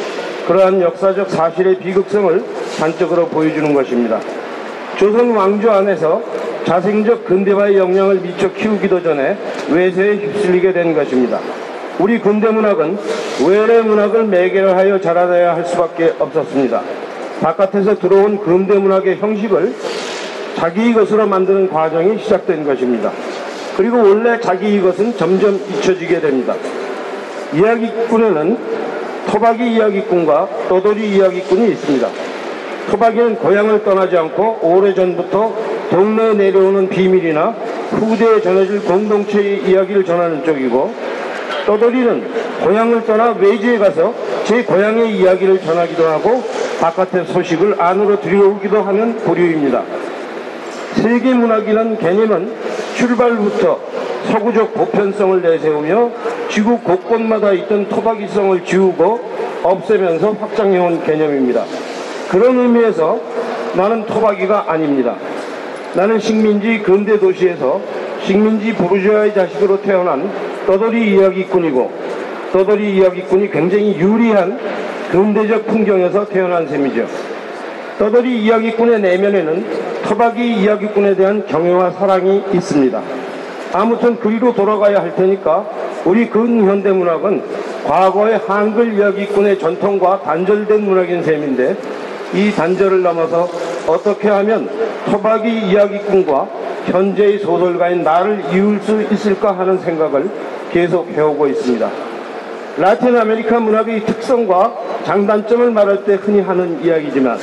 그러한 0.48 0.80
역사적 0.80 1.28
사실의 1.28 1.78
비극성을 1.78 2.42
단적으로 2.78 3.26
보여주는 3.28 3.74
것입니다. 3.74 4.18
조선 4.96 5.36
왕조 5.36 5.70
안에서 5.70 6.22
자생적 6.64 7.26
근대화의 7.26 7.76
역량을 7.76 8.20
미처 8.20 8.50
키우기도 8.54 9.02
전에 9.02 9.36
외세에 9.70 10.14
휩쓸리게 10.16 10.72
된 10.72 10.94
것입니다. 10.94 11.38
우리 11.98 12.18
근대 12.18 12.48
문학은 12.48 12.98
외래 13.46 13.82
문학을 13.82 14.24
매개로 14.24 14.70
하여 14.70 14.98
자라나야 14.98 15.54
할 15.54 15.66
수밖에 15.66 16.14
없었습니다. 16.18 16.80
바깥에서 17.42 17.98
들어온 17.98 18.38
근대 18.38 18.78
문학의 18.78 19.18
형식을 19.18 19.74
자기 20.56 20.94
것으로 20.94 21.26
만드는 21.26 21.68
과정이 21.68 22.18
시작된 22.20 22.64
것입니다. 22.64 23.12
그리고 23.76 23.98
원래 23.98 24.40
자기 24.40 24.74
이것은 24.76 25.14
점점 25.18 25.56
잊혀지게 25.56 26.20
됩니다. 26.20 26.54
이야기꾼에는 27.52 28.77
토박이 29.30 29.74
이야기꾼과 29.74 30.48
떠돌이 30.68 31.16
이야기꾼이 31.16 31.70
있습니다. 31.72 32.08
토박이는 32.90 33.36
고향을 33.36 33.84
떠나지 33.84 34.16
않고 34.16 34.60
오래전부터 34.62 35.52
동네에 35.90 36.34
내려오는 36.34 36.88
비밀이나 36.88 37.54
후대에 37.90 38.40
전해질 38.40 38.84
공동체의 38.84 39.62
이야기를 39.64 40.04
전하는 40.04 40.42
쪽이고 40.44 40.94
떠돌이는 41.66 42.24
고향을 42.64 43.04
떠나 43.04 43.32
외지에 43.32 43.78
가서 43.78 44.14
제 44.44 44.62
고향의 44.62 45.16
이야기를 45.16 45.60
전하기도 45.60 46.06
하고 46.06 46.42
바깥의 46.80 47.26
소식을 47.26 47.76
안으로 47.78 48.20
들여오기도 48.20 48.82
하는 48.82 49.16
부류입니다. 49.18 49.82
세계문학이라는 50.94 51.98
개념은 51.98 52.52
출발부터 52.96 53.78
서구적 54.32 54.74
보편성을 54.74 55.42
내세우며 55.42 56.10
지구 56.58 56.76
곳곳마다 56.80 57.52
있던 57.52 57.88
토박이성을 57.88 58.64
지우고 58.64 59.20
없애면서 59.62 60.32
확장해온 60.32 61.04
개념입니다. 61.04 61.62
그런 62.28 62.58
의미에서 62.58 63.20
나는 63.76 64.04
토박이가 64.04 64.64
아닙니다. 64.66 65.14
나는 65.94 66.18
식민지 66.18 66.80
근대 66.80 67.16
도시에서 67.16 67.80
식민지 68.24 68.74
부르주아의 68.74 69.34
자식으로 69.34 69.82
태어난 69.82 70.28
떠돌이 70.66 71.14
이야기꾼이고 71.14 71.92
떠돌이 72.52 72.96
이야기꾼이 72.96 73.52
굉장히 73.52 73.96
유리한 73.96 74.58
근대적 75.12 75.64
풍경에서 75.68 76.26
태어난 76.26 76.66
셈이죠. 76.66 77.06
떠돌이 78.00 78.36
이야기꾼의 78.42 79.00
내면에는 79.00 79.64
토박이 80.02 80.56
이야기꾼에 80.56 81.14
대한 81.14 81.46
경외와 81.46 81.92
사랑이 81.92 82.42
있습니다. 82.52 83.27
아무튼 83.72 84.18
그리로 84.18 84.54
돌아가야 84.54 85.00
할 85.00 85.14
테니까 85.14 85.66
우리 86.04 86.28
근현대 86.28 86.92
문학은 86.92 87.42
과거의 87.86 88.40
한글 88.46 88.98
이야기꾼의 88.98 89.58
전통과 89.58 90.20
단절된 90.22 90.82
문학인 90.82 91.22
셈인데 91.22 91.76
이 92.34 92.52
단절을 92.52 93.02
넘어서 93.02 93.48
어떻게 93.86 94.28
하면 94.28 94.68
토박이 95.06 95.70
이야기꾼과 95.70 96.48
현재의 96.86 97.38
소설가인 97.38 98.02
나를 98.02 98.44
이을 98.52 98.80
수 98.80 99.02
있을까 99.02 99.58
하는 99.58 99.78
생각을 99.78 100.28
계속 100.70 101.08
해오고 101.08 101.46
있습니다. 101.48 101.90
라틴 102.78 103.16
아메리카 103.16 103.58
문학의 103.58 104.04
특성과 104.04 104.72
장단점을 105.04 105.70
말할 105.70 106.04
때 106.04 106.14
흔히 106.14 106.40
하는 106.40 106.82
이야기지만 106.84 107.38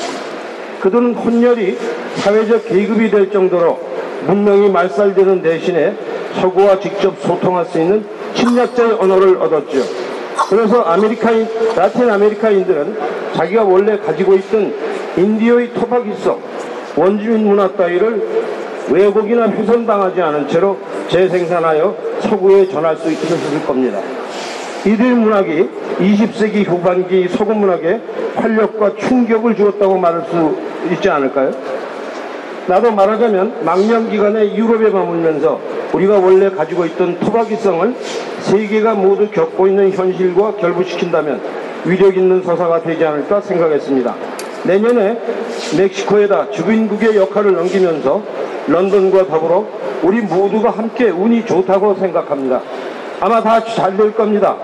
그들은 0.79 1.15
혼혈이 1.15 1.77
사회적 2.17 2.67
계급이 2.67 3.09
될 3.09 3.31
정도로 3.31 3.79
문명이 4.27 4.69
말살되는 4.69 5.41
대신에 5.41 5.95
서구와 6.41 6.79
직접 6.79 7.17
소통할 7.21 7.65
수 7.65 7.79
있는 7.79 8.05
침략자의 8.35 8.93
언어를 8.93 9.37
얻었죠. 9.37 9.79
그래서 10.49 10.81
아메리카인, 10.81 11.47
라틴 11.75 12.09
아메리카인들은 12.09 12.97
자기가 13.33 13.63
원래 13.63 13.97
가지고 13.97 14.35
있던 14.35 14.73
인디어의 15.17 15.73
토박이성, 15.73 16.39
원주민 16.95 17.47
문화 17.47 17.67
따위를 17.69 18.45
왜곡이나 18.89 19.47
훼손당하지 19.47 20.21
않은 20.21 20.47
채로 20.47 20.77
재생산하여 21.07 21.95
서구에 22.21 22.67
전할 22.69 22.95
수 22.97 23.11
있었을 23.11 23.65
겁니다. 23.65 23.99
이들 24.85 25.15
문학이 25.15 25.67
20세기 25.99 26.67
후반기 26.67 27.27
서구 27.27 27.55
문학에 27.55 27.99
활력과 28.35 28.95
충격을 28.97 29.55
주었다고 29.55 29.97
말할 29.97 30.25
수 30.29 30.55
있지 30.91 31.09
않을까요? 31.09 31.51
나도 32.67 32.91
말하자면 32.91 33.63
망명기간에 33.63 34.55
유럽에 34.55 34.89
머물면서 34.89 35.59
우리가 35.93 36.17
원래 36.19 36.49
가지고 36.49 36.85
있던 36.85 37.19
토박이성을 37.19 37.95
세계가 38.41 38.95
모두 38.95 39.29
겪고 39.29 39.67
있는 39.67 39.91
현실과 39.91 40.55
결부시킨다면 40.55 41.41
위력 41.85 42.17
있는 42.17 42.41
서사가 42.41 42.81
되지 42.81 43.05
않을까 43.05 43.41
생각했습니다. 43.41 44.15
내년에 44.63 45.19
멕시코에다 45.77 46.49
주빈국의 46.51 47.15
역할을 47.15 47.53
넘기면서 47.53 48.21
런던과 48.67 49.27
더불어 49.27 49.65
우리 50.01 50.21
모두가 50.21 50.71
함께 50.71 51.09
운이 51.09 51.45
좋다고 51.45 51.95
생각합니다. 51.95 52.61
아마 53.21 53.41
다 53.41 53.59
잘 53.63 53.95
될 53.95 54.13
겁니다. 54.13 54.57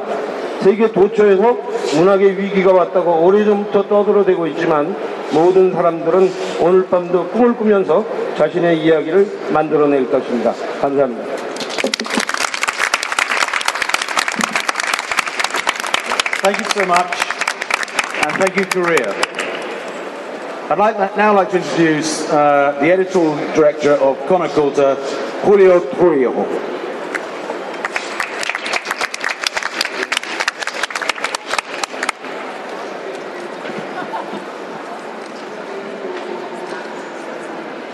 세계 0.63 0.91
도처에서 0.91 1.57
문학의 1.95 2.37
위기가 2.37 2.71
왔다고 2.71 3.25
오래전부터 3.25 3.87
떠들어대고 3.87 4.47
있지만 4.47 4.95
모든 5.31 5.73
사람들은 5.73 6.31
오늘 6.59 6.85
밤도 6.87 7.29
꿈을 7.29 7.55
꾸면서 7.55 8.05
자신의 8.37 8.79
이야기를 8.83 9.49
만들어낼 9.51 10.09
것입니다. 10.09 10.53
감사합니다. 10.81 11.41
Thank 16.43 16.57
you 16.59 16.69
so 16.71 16.85
much, 16.85 17.21
and 18.23 18.33
thank 18.37 18.57
you, 18.57 18.65
Korea. 18.65 19.13
I'd 20.71 20.79
like 20.79 20.97
now 21.17 21.35
like 21.35 21.51
to 21.51 21.57
introduce 21.57 22.29
uh, 22.31 22.77
the 22.81 22.91
editorial 22.91 23.35
director 23.53 23.93
of 23.93 24.17
Conaculta, 24.27 24.95
Julio 25.43 25.79
Trujillo. 25.93 26.70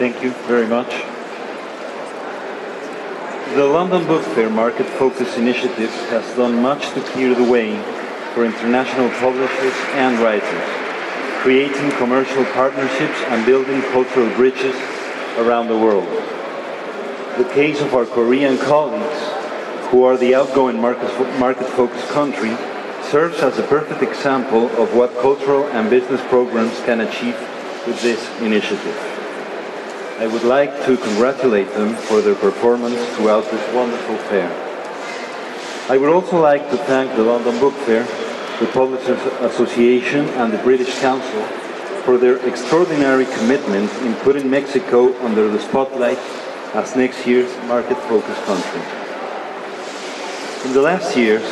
Thank 0.08 0.24
you 0.24 0.32
very 0.48 0.68
much. 0.68 0.88
The 3.56 3.66
London 3.66 4.08
Book 4.08 4.24
Fair 4.34 4.50
Market 4.50 4.86
Focus 4.86 5.38
Initiative 5.38 5.92
has 6.12 6.24
done 6.38 6.62
much 6.62 6.92
to 6.92 7.02
clear 7.12 7.36
the 7.36 7.44
way 7.44 7.76
for 8.34 8.46
international 8.46 9.10
publishers 9.20 9.74
and 9.96 10.18
writers, 10.20 10.64
creating 11.44 11.92
commercial 11.98 12.46
partnerships 12.56 13.20
and 13.28 13.46
building 13.46 13.82
cultural 13.92 14.34
bridges 14.38 14.78
around 15.40 15.68
the 15.68 15.78
world. 15.78 16.08
The 17.38 17.52
case 17.54 17.82
of 17.82 17.94
our 17.94 18.06
Korean 18.06 18.58
colleagues, 18.60 19.20
who 19.90 20.06
are 20.06 20.16
the 20.16 20.36
outgoing 20.36 20.80
market-focused 20.80 22.08
country, 22.12 22.56
serves 23.12 23.40
as 23.40 23.60
a 23.60 23.64
perfect 23.64 24.02
example 24.02 24.68
of 24.82 24.96
what 24.96 25.14
cultural 25.18 25.66
and 25.76 25.90
business 25.90 26.22
programs 26.30 26.80
can 26.86 27.02
achieve 27.02 27.38
with 27.86 28.02
this 28.02 28.26
initiative. 28.40 29.16
I 30.20 30.26
would 30.26 30.44
like 30.44 30.72
to 30.88 30.98
congratulate 30.98 31.72
them 31.74 31.94
for 31.94 32.22
their 32.22 32.34
performance 32.34 32.98
throughout 33.16 33.44
this 33.52 33.76
wonderful 33.76 34.18
fair. 34.30 34.50
I 35.92 35.98
would 35.98 36.10
also 36.10 36.42
like 36.42 36.72
to 36.72 36.78
thank 36.78 37.16
the 37.16 37.22
London 37.22 37.60
Book 37.60 37.76
Fair, 37.86 38.04
the 38.60 38.66
Publishers 38.74 39.22
Association 39.42 40.28
and 40.30 40.52
the 40.52 40.58
British 40.58 40.98
Council 40.98 41.44
for 42.02 42.18
their 42.18 42.44
extraordinary 42.48 43.26
commitment 43.38 43.94
in 44.02 44.16
putting 44.16 44.50
Mexico 44.50 45.16
under 45.24 45.52
the 45.52 45.60
spotlight 45.60 46.18
as 46.74 46.96
next 46.96 47.28
year's 47.28 47.56
market-focused 47.68 48.42
country. 48.46 48.82
In 50.66 50.74
the 50.74 50.82
last 50.82 51.16
years, 51.16 51.44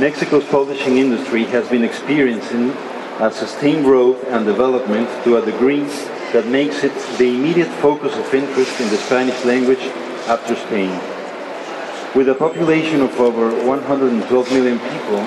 Mexico's 0.00 0.44
publishing 0.46 0.98
industry 0.98 1.44
has 1.44 1.68
been 1.68 1.84
experiencing 1.84 2.70
a 3.20 3.30
sustained 3.30 3.84
growth 3.84 4.24
and 4.26 4.44
development 4.44 5.08
to 5.22 5.36
a 5.36 5.44
degree 5.44 5.86
that 6.32 6.46
makes 6.46 6.84
it 6.84 6.92
the 7.18 7.28
immediate 7.28 7.70
focus 7.80 8.16
of 8.16 8.34
interest 8.34 8.80
in 8.80 8.88
the 8.90 8.96
Spanish 8.96 9.44
language 9.44 9.80
after 10.28 10.54
Spain. 10.56 10.90
With 12.14 12.28
a 12.28 12.34
population 12.34 13.00
of 13.00 13.18
over 13.18 13.50
112 13.64 14.52
million 14.52 14.78
people 14.78 15.20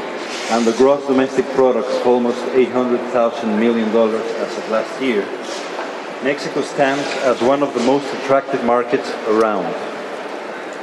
and 0.52 0.66
the 0.66 0.74
gross 0.74 1.06
domestic 1.08 1.46
product 1.50 1.88
of 1.88 2.06
almost 2.06 2.40
$800,000 2.54 3.60
million 3.60 3.90
as 3.90 4.58
of 4.58 4.70
last 4.70 5.02
year, 5.02 5.26
Mexico 6.24 6.62
stands 6.62 7.08
as 7.24 7.42
one 7.42 7.64
of 7.64 7.74
the 7.74 7.80
most 7.82 8.06
attractive 8.14 8.64
markets 8.64 9.10
around. 9.28 9.74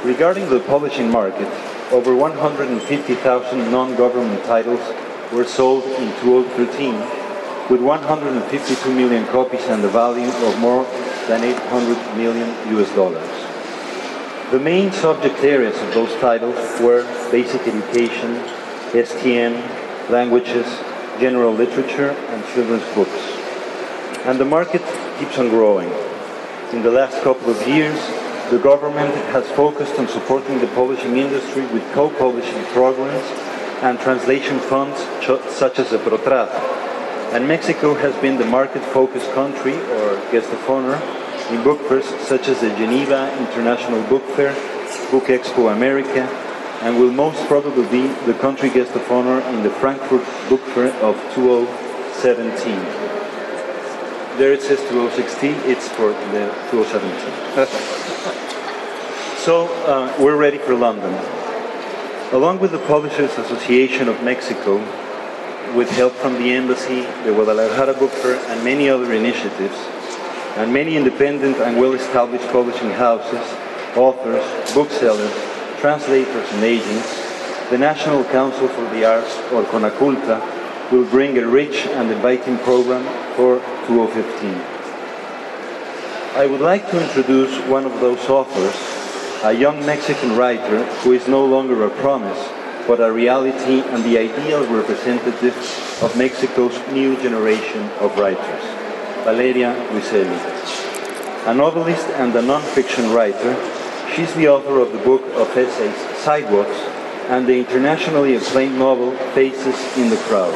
Regarding 0.03 0.49
the 0.49 0.59
publishing 0.61 1.09
market, 1.09 1.47
over 1.91 2.15
150,000 2.15 3.71
non-government 3.71 4.43
titles 4.43 4.81
were 5.31 5.45
sold 5.45 5.83
in 5.83 6.07
2013, 6.21 6.93
with 7.69 7.81
152 7.81 8.93
million 8.95 9.25
copies 9.27 9.63
and 9.67 9.83
a 9.83 9.87
value 9.89 10.27
of 10.47 10.59
more 10.59 10.83
than 11.27 11.43
800 11.43 12.17
million 12.17 12.49
US 12.75 12.89
dollars. 12.95 13.29
The 14.51 14.59
main 14.59 14.91
subject 14.91 15.43
areas 15.43 15.79
of 15.79 15.93
those 15.93 16.13
titles 16.19 16.57
were 16.81 17.03
basic 17.29 17.61
education, 17.67 18.41
STM, 18.93 19.53
languages, 20.09 20.65
general 21.19 21.53
literature, 21.53 22.09
and 22.09 22.43
children's 22.53 22.87
books. 22.95 23.21
And 24.25 24.39
the 24.39 24.45
market 24.45 24.81
keeps 25.19 25.37
on 25.37 25.49
growing. 25.49 25.91
In 26.73 26.81
the 26.81 26.89
last 26.89 27.21
couple 27.21 27.51
of 27.51 27.67
years, 27.67 27.99
the 28.49 28.57
government 28.57 29.13
has 29.29 29.47
focused 29.51 29.99
on 29.99 30.07
supporting 30.07 30.57
the 30.59 30.67
publishing 30.67 31.17
industry 31.17 31.67
with 31.67 31.83
co-publishing 31.93 32.63
programs 32.73 33.27
and 33.83 33.99
translation 33.99 34.57
funds 34.59 34.97
such 35.53 35.77
as 35.77 35.91
the 35.91 35.99
PROTRAD. 35.99 36.78
And 37.31 37.47
Mexico 37.47 37.93
has 37.93 38.15
been 38.21 38.37
the 38.39 38.45
market-focused 38.45 39.31
country 39.33 39.75
or 39.75 40.15
guest 40.31 40.51
of 40.51 40.67
honor 40.67 40.95
in 41.51 41.63
book 41.63 41.79
fairs 41.87 42.05
such 42.27 42.47
as 42.47 42.61
the 42.61 42.69
Geneva 42.69 43.31
International 43.37 44.01
Book 44.09 44.23
Fair, 44.35 44.53
Book 45.11 45.25
Expo 45.25 45.71
America, 45.71 46.27
and 46.81 46.99
will 46.99 47.11
most 47.11 47.45
probably 47.47 47.85
be 47.89 48.07
the 48.25 48.33
country 48.39 48.69
guest 48.71 48.95
of 48.95 49.11
honor 49.11 49.41
in 49.49 49.61
the 49.61 49.69
Frankfurt 49.69 50.25
Book 50.49 50.61
Fair 50.73 50.91
of 51.03 51.15
2017. 51.35 52.73
There 54.39 54.53
it 54.53 54.63
says 54.63 54.79
2016, 54.89 55.53
it's 55.65 55.87
for 55.89 56.09
the 56.33 56.51
2017. 56.71 57.67
So 59.37 59.67
uh, 59.85 60.15
we're 60.19 60.35
ready 60.35 60.57
for 60.57 60.73
London. 60.73 61.13
Along 62.33 62.59
with 62.59 62.71
the 62.71 62.79
Publishers 62.87 63.37
Association 63.37 64.07
of 64.07 64.23
Mexico, 64.23 64.79
with 65.75 65.89
help 65.91 66.13
from 66.13 66.33
the 66.33 66.51
Embassy, 66.51 67.01
the 67.23 67.33
Guadalajara 67.33 67.93
Book 67.93 68.11
Fair, 68.11 68.35
and 68.49 68.63
many 68.63 68.89
other 68.89 69.13
initiatives, 69.13 69.77
and 70.57 70.73
many 70.73 70.95
independent 70.95 71.57
and 71.57 71.77
well-established 71.77 72.47
publishing 72.49 72.91
houses, 72.91 73.45
authors, 73.95 74.43
booksellers, 74.73 75.33
translators, 75.79 76.51
and 76.53 76.63
agents, 76.63 77.69
the 77.69 77.77
National 77.77 78.23
Council 78.25 78.67
for 78.67 78.81
the 78.95 79.05
Arts, 79.05 79.37
or 79.51 79.63
CONACULTA, 79.65 80.91
will 80.91 81.05
bring 81.05 81.37
a 81.37 81.47
rich 81.47 81.85
and 81.85 82.09
inviting 82.11 82.57
program 82.59 83.03
for 83.35 83.59
2015. 83.87 84.53
I 86.35 86.45
would 86.45 86.61
like 86.61 86.89
to 86.91 87.03
introduce 87.03 87.55
one 87.67 87.85
of 87.85 87.99
those 87.99 88.27
authors 88.29 88.75
a 89.43 89.53
young 89.53 89.85
Mexican 89.85 90.35
writer 90.35 90.83
who 91.01 91.13
is 91.13 91.27
no 91.29 91.45
longer 91.45 91.85
a 91.85 91.89
promise, 91.89 92.39
but 92.85 92.99
a 92.99 93.09
reality 93.09 93.57
and 93.77 94.03
the 94.03 94.17
ideal 94.17 94.65
representative 94.65 95.55
of 96.01 96.17
Mexico's 96.17 96.75
new 96.91 97.15
generation 97.21 97.83
of 98.01 98.17
writers, 98.17 98.63
Valeria 99.23 99.75
Luiselli. 99.91 100.39
A 101.47 101.53
novelist 101.53 102.07
and 102.21 102.35
a 102.35 102.41
non-fiction 102.41 103.11
writer, 103.11 103.53
she's 104.15 104.33
the 104.33 104.47
author 104.47 104.79
of 104.79 104.91
the 104.91 104.97
book 104.99 105.21
of 105.35 105.47
essays 105.55 105.95
Sidewalks 106.17 106.79
and 107.29 107.45
the 107.45 107.59
internationally 107.59 108.35
acclaimed 108.35 108.77
novel 108.79 109.11
Faces 109.35 109.77
in 109.97 110.09
the 110.09 110.17
Crowd, 110.27 110.55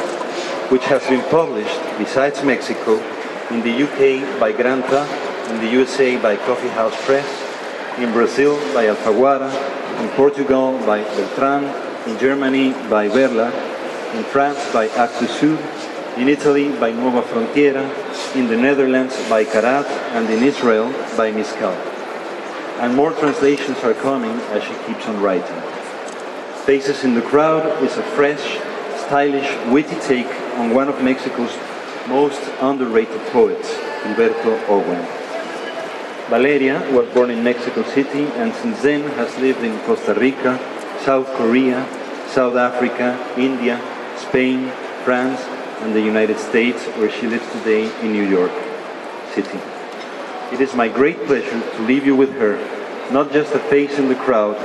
which 0.72 0.84
has 0.86 1.02
been 1.06 1.22
published, 1.30 1.80
besides 1.98 2.42
Mexico, 2.42 2.98
in 3.50 3.62
the 3.62 3.84
UK 3.84 4.40
by 4.40 4.50
Granta, 4.50 5.06
in 5.50 5.60
the 5.60 5.70
USA 5.70 6.20
by 6.20 6.36
Coffee 6.36 6.68
House 6.68 6.96
Press, 7.06 7.28
in 7.98 8.10
Brazil 8.12 8.56
by 8.74 8.86
Alfaguara, 8.86 9.52
in 10.02 10.08
Portugal 10.16 10.76
by 10.84 11.04
Bertrand, 11.14 11.83
in 12.06 12.18
Germany 12.18 12.72
by 12.90 13.08
Verla, 13.08 13.48
in 14.14 14.24
France 14.24 14.60
by 14.72 14.88
Actes 14.88 15.30
Sud, 15.40 15.58
in 16.18 16.28
Italy 16.28 16.68
by 16.78 16.90
Nuova 16.90 17.22
Frontiera, 17.22 17.84
in 18.36 18.46
the 18.48 18.56
Netherlands 18.56 19.16
by 19.28 19.44
Karaat, 19.44 19.86
and 20.12 20.28
in 20.28 20.42
Israel 20.42 20.92
by 21.16 21.32
Miskal. 21.32 21.74
And 22.80 22.94
more 22.94 23.12
translations 23.12 23.78
are 23.78 23.94
coming 23.94 24.36
as 24.52 24.62
she 24.62 24.74
keeps 24.86 25.06
on 25.06 25.20
writing. 25.22 25.62
Faces 26.66 27.04
in 27.04 27.14
the 27.14 27.22
Crowd 27.22 27.82
is 27.82 27.96
a 27.96 28.02
fresh, 28.02 28.58
stylish, 29.06 29.50
witty 29.72 29.96
take 30.00 30.32
on 30.58 30.74
one 30.74 30.88
of 30.88 31.02
Mexico's 31.02 31.56
most 32.06 32.42
underrated 32.60 33.20
poets, 33.28 33.72
Gilberto 34.02 34.60
Owen. 34.68 35.04
Valeria 36.28 36.80
was 36.92 37.06
born 37.14 37.30
in 37.30 37.42
Mexico 37.42 37.82
City 37.82 38.24
and 38.40 38.52
since 38.54 38.80
then 38.82 39.02
has 39.12 39.36
lived 39.38 39.62
in 39.62 39.78
Costa 39.80 40.14
Rica, 40.14 40.58
South 41.04 41.26
Korea, 41.36 41.84
South 42.28 42.56
Africa, 42.56 43.12
India, 43.36 43.76
Spain, 44.16 44.72
France, 45.04 45.38
and 45.82 45.94
the 45.94 46.00
United 46.00 46.38
States, 46.38 46.82
where 46.96 47.10
she 47.10 47.26
lives 47.26 47.46
today 47.52 47.84
in 48.00 48.10
New 48.10 48.26
York 48.26 48.52
City. 49.34 49.60
It 50.50 50.62
is 50.62 50.74
my 50.74 50.88
great 50.88 51.18
pleasure 51.26 51.60
to 51.60 51.82
leave 51.82 52.06
you 52.06 52.16
with 52.16 52.32
her, 52.36 52.56
not 53.12 53.32
just 53.32 53.52
a 53.52 53.58
face 53.58 53.98
in 53.98 54.08
the 54.08 54.14
crowd, 54.14 54.56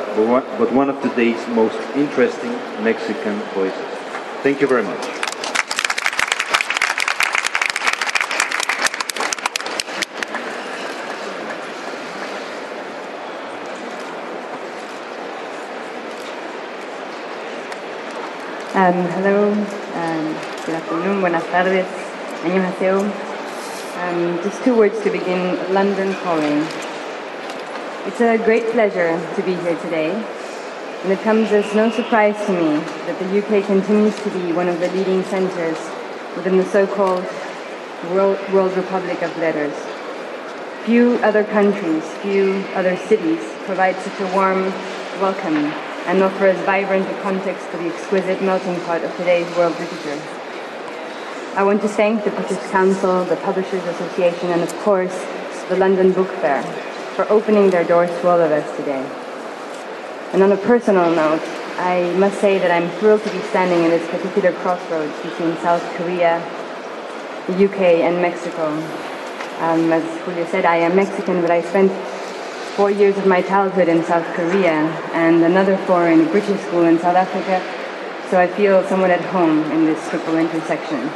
but 0.58 0.72
one 0.72 0.90
of 0.90 1.02
today's 1.02 1.46
most 1.50 1.78
interesting 1.98 2.54
Mexican 2.86 3.38
voices. 3.54 3.86
Thank 4.42 4.62
you 4.62 4.68
very 4.68 4.84
much. 4.84 5.29
Um, 18.80 18.94
hello, 19.12 19.52
um, 19.52 20.26
good 20.66 20.76
afternoon, 20.76 21.20
buenas 21.20 21.44
tardes, 21.52 21.86
annyeonghaseyo. 22.44 23.04
Um, 24.04 24.42
just 24.42 24.64
two 24.64 24.74
words 24.74 24.98
to 25.02 25.10
begin, 25.10 25.74
London 25.74 26.14
calling. 26.24 26.66
It's 28.08 28.22
a 28.22 28.38
great 28.38 28.72
pleasure 28.72 29.20
to 29.36 29.42
be 29.44 29.56
here 29.56 29.76
today, 29.82 30.12
and 31.04 31.12
it 31.12 31.20
comes 31.24 31.52
as 31.52 31.76
no 31.76 31.92
surprise 31.92 32.38
to 32.46 32.54
me 32.54 32.78
that 33.06 33.20
the 33.20 33.28
UK 33.40 33.66
continues 33.66 34.16
to 34.24 34.30
be 34.30 34.54
one 34.54 34.70
of 34.70 34.80
the 34.80 34.88
leading 34.94 35.24
centres 35.24 35.78
within 36.38 36.56
the 36.56 36.64
so-called 36.64 37.26
World, 38.14 38.40
World 38.54 38.78
Republic 38.78 39.22
of 39.22 39.38
Letters. 39.40 39.76
Few 40.86 41.20
other 41.22 41.44
countries, 41.44 42.06
few 42.22 42.64
other 42.76 42.96
cities 42.96 43.44
provide 43.66 43.98
such 43.98 44.22
a 44.22 44.34
warm 44.34 44.72
welcome 45.20 45.89
and 46.10 46.24
offer 46.24 46.48
as 46.48 46.60
vibrant 46.66 47.08
a 47.08 47.22
context 47.22 47.70
to 47.70 47.78
the 47.78 47.86
exquisite 47.86 48.42
melting 48.42 48.76
pot 48.82 49.04
of 49.04 49.16
today's 49.18 49.46
world 49.56 49.78
literature. 49.80 50.20
I 51.56 51.62
want 51.64 51.84
to 51.84 51.88
thank 51.88 52.24
the 52.24 52.32
British 52.32 52.58
Council, 52.72 53.24
the 53.26 53.36
Publishers 53.36 53.84
Association, 53.84 54.50
and 54.50 54.64
of 54.64 54.74
course, 54.80 55.16
the 55.70 55.78
London 55.78 56.12
Book 56.12 56.30
Fair 56.42 56.64
for 57.14 57.30
opening 57.30 57.70
their 57.70 57.84
doors 57.84 58.10
to 58.10 58.28
all 58.28 58.42
of 58.42 58.52
us 58.52 58.66
today. 58.76 59.06
And 60.34 60.42
on 60.42 60.52
a 60.52 60.58
personal 60.58 61.14
note, 61.14 61.44
I 61.78 62.12
must 62.18 62.42
say 62.42 62.58
that 62.58 62.72
I'm 62.72 62.90
thrilled 62.98 63.24
to 63.24 63.30
be 63.30 63.42
standing 63.54 63.84
in 63.84 63.92
this 63.92 64.10
particular 64.10 64.52
crossroads 64.64 65.16
between 65.22 65.56
South 65.58 65.84
Korea, 65.96 66.42
the 67.46 67.66
UK, 67.66 68.02
and 68.02 68.20
Mexico. 68.20 68.66
Um, 69.60 69.94
as 69.94 70.04
Julio 70.22 70.48
said, 70.48 70.66
I 70.66 70.78
am 70.78 70.96
Mexican, 70.96 71.42
but 71.42 71.52
I 71.52 71.62
spent 71.62 71.92
four 72.76 72.92
years 72.92 73.18
of 73.18 73.26
my 73.26 73.42
childhood 73.42 73.88
in 73.88 74.04
South 74.04 74.26
Korea 74.36 74.78
and 75.14 75.44
another 75.44 75.78
four 75.86 76.08
in 76.08 76.22
a 76.22 76.30
British 76.32 76.60
school 76.62 76.84
in 76.86 76.98
South 77.00 77.16
Africa, 77.16 77.62
so 78.30 78.40
I 78.40 78.48
feel 78.48 78.84
somewhat 78.88 79.12
at 79.12 79.22
home 79.22 79.64
in 79.72 79.86
this 79.86 80.10
triple 80.10 80.38
intersection. 80.38 81.10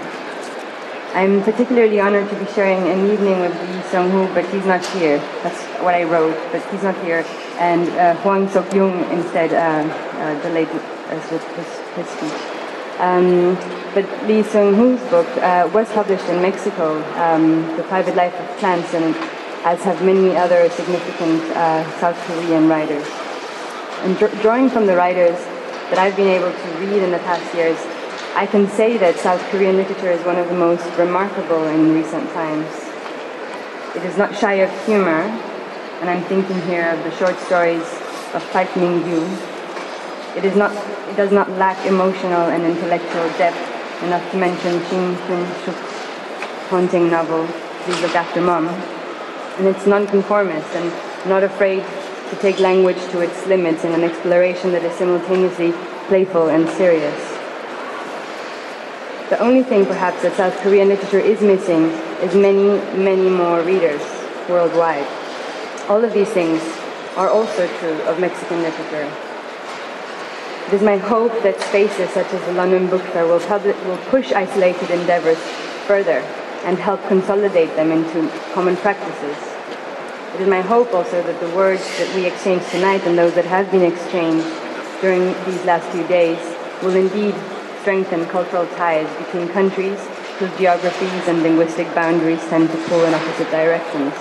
I'm 1.14 1.44
particularly 1.44 2.00
honored 2.00 2.28
to 2.30 2.36
be 2.36 2.46
sharing 2.54 2.82
an 2.90 3.12
evening 3.12 3.40
with 3.40 3.54
Lee 3.54 3.82
Seung-u, 3.92 4.34
but 4.34 4.46
he's 4.50 4.66
not 4.66 4.84
here. 4.98 5.20
That's 5.44 5.62
what 5.84 5.94
I 5.94 6.04
wrote, 6.06 6.36
but 6.52 6.66
he's 6.72 6.82
not 6.82 6.98
here. 7.04 7.24
And 7.60 7.88
uh, 7.90 8.16
Hwang 8.24 8.50
Sok-yong 8.50 9.12
instead 9.12 9.54
uh, 9.54 9.88
uh, 10.18 10.42
delayed 10.42 10.70
his, 10.70 11.24
his 11.30 12.08
speech. 12.10 12.34
Um, 12.98 13.56
but 13.94 14.06
Lee 14.28 14.42
Seung-u's 14.42 15.02
book 15.12 15.28
uh, 15.38 15.70
was 15.72 15.88
published 15.92 16.26
in 16.30 16.42
Mexico, 16.42 16.98
um, 17.22 17.62
The 17.78 17.84
Private 17.84 18.16
Life 18.16 18.34
of 18.34 18.58
Plants, 18.58 18.92
and 18.96 19.16
as 19.64 19.82
have 19.84 20.04
many 20.04 20.36
other 20.36 20.70
significant 20.70 21.42
uh, 21.56 22.00
South 22.00 22.18
Korean 22.28 22.68
writers. 22.68 23.08
And 24.04 24.18
dr- 24.18 24.42
drawing 24.42 24.70
from 24.70 24.86
the 24.86 24.96
writers 24.96 25.38
that 25.90 25.98
I've 25.98 26.16
been 26.16 26.28
able 26.28 26.52
to 26.52 26.68
read 26.80 27.02
in 27.02 27.12
the 27.12 27.20
past 27.20 27.56
years, 27.56 27.80
I 28.36 28.46
can 28.46 28.68
say 28.68 28.98
that 28.98 29.16
South 29.18 29.42
Korean 29.52 29.78
literature 29.78 30.12
is 30.12 30.24
one 30.26 30.38
of 30.38 30.50
the 30.50 30.56
most 30.56 30.86
remarkable 30.98 31.68
in 31.68 31.94
recent 31.94 32.30
times. 32.32 32.68
It 33.96 34.04
is 34.04 34.18
not 34.18 34.36
shy 34.36 34.56
of 34.56 34.86
humor, 34.86 35.22
and 36.02 36.10
I'm 36.10 36.24
thinking 36.26 36.60
here 36.64 36.90
of 36.90 37.04
the 37.04 37.16
short 37.16 37.38
stories 37.40 37.86
of 38.34 38.44
Park 38.52 38.76
Min-gyu. 38.76 39.24
It 40.36 40.44
is 40.44 40.56
not, 40.56 40.76
it 41.08 41.16
does 41.16 41.32
not 41.32 41.50
lack 41.52 41.86
emotional 41.86 42.50
and 42.50 42.64
intellectual 42.64 43.30
depth 43.38 44.04
enough 44.04 44.30
to 44.32 44.38
mention 44.38 44.84
Shin 44.90 45.16
Kyung-sook 45.28 45.76
haunting 46.68 47.10
novel, 47.10 47.48
Please 47.84 48.02
Look 48.02 48.16
After 48.16 48.42
Mom. 48.42 48.93
And 49.58 49.68
it's 49.68 49.86
nonconformist 49.86 50.68
and 50.76 51.30
not 51.30 51.44
afraid 51.44 51.84
to 52.32 52.36
take 52.42 52.60
language 52.60 52.98
to 53.12 53.22
its 53.22 53.46
limits 53.46 53.84
in 53.84 53.94
an 53.94 54.04
exploration 54.04 54.72
that 54.72 54.84
is 54.84 54.98
simultaneously 54.98 55.72
playful 56.08 56.50
and 56.50 56.68
serious. 56.70 57.20
The 59.30 59.38
only 59.40 59.62
thing 59.64 59.86
perhaps 59.86 60.24
that 60.24 60.36
South 60.36 60.56
Korean 60.58 60.90
literature 60.90 61.20
is 61.20 61.42
missing 61.42 61.86
is 62.26 62.34
many, 62.34 62.80
many 62.98 63.30
more 63.30 63.62
readers 63.62 64.02
worldwide. 64.50 65.06
All 65.88 66.04
of 66.04 66.14
these 66.14 66.30
things 66.30 66.62
are 67.16 67.30
also 67.30 67.68
true 67.78 68.02
of 68.10 68.20
Mexican 68.20 68.64
literature. 68.64 69.12
It 70.68 70.74
is 70.74 70.82
my 70.82 70.98
hope 70.98 71.32
that 71.44 71.62
spaces 71.62 72.10
such 72.10 72.34
as 72.34 72.46
the 72.48 72.54
London 72.54 72.90
Book 72.90 73.04
Fair 73.14 73.28
will, 73.28 73.40
will 73.88 74.04
push 74.10 74.32
isolated 74.32 74.90
endeavors 74.90 75.38
further 75.86 76.24
and 76.64 76.78
help 76.78 77.06
consolidate 77.08 77.76
them 77.76 77.92
into 77.92 78.30
common 78.54 78.76
practices. 78.78 79.38
It 80.36 80.42
is 80.42 80.48
my 80.48 80.62
hope 80.62 80.94
also 80.94 81.22
that 81.22 81.40
the 81.40 81.50
words 81.56 81.86
that 82.00 82.16
we 82.16 82.26
exchange 82.26 82.64
tonight 82.72 83.02
and 83.06 83.18
those 83.18 83.36
that 83.36 83.46
have 83.46 83.70
been 83.70 83.84
exchanged 83.84 84.48
during 85.02 85.26
these 85.46 85.64
last 85.66 85.86
few 85.92 86.08
days 86.08 86.40
will 86.82 86.96
indeed 86.96 87.36
strengthen 87.82 88.26
cultural 88.28 88.66
ties 88.76 89.08
between 89.18 89.48
countries 89.50 90.00
whose 90.40 90.50
geographies 90.58 91.28
and 91.28 91.44
linguistic 91.44 91.94
boundaries 91.94 92.40
tend 92.48 92.70
to 92.72 92.78
pull 92.88 93.04
in 93.06 93.14
opposite 93.14 93.52
directions. 93.52 94.14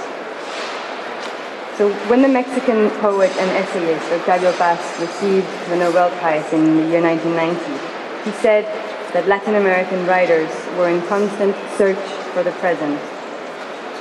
So 1.78 1.90
when 2.10 2.20
the 2.20 2.28
Mexican 2.28 2.90
poet 3.00 3.30
and 3.38 3.50
essayist 3.56 4.04
Octavio 4.12 4.52
Paz 4.58 4.78
received 5.00 5.48
the 5.70 5.76
Nobel 5.76 6.10
Prize 6.18 6.52
in 6.52 6.76
the 6.76 6.86
year 6.90 7.00
1990, 7.00 8.28
he 8.28 8.36
said 8.42 8.64
that 9.14 9.26
Latin 9.26 9.54
American 9.54 10.04
writers 10.06 10.50
were 10.76 10.90
in 10.90 11.00
constant 11.08 11.56
search 11.78 11.98
for 12.32 12.42
the 12.42 12.52
present. 12.52 12.98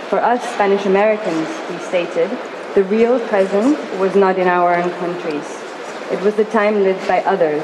For 0.09 0.19
us 0.19 0.41
Spanish 0.53 0.85
Americans, 0.85 1.47
he 1.69 1.77
stated, 1.79 2.29
the 2.75 2.83
real 2.85 3.19
present 3.27 3.77
was 3.99 4.15
not 4.15 4.39
in 4.39 4.47
our 4.47 4.75
own 4.75 4.89
countries. 4.99 5.47
It 6.11 6.21
was 6.21 6.35
the 6.35 6.45
time 6.45 6.83
lived 6.83 7.07
by 7.07 7.21
others, 7.23 7.63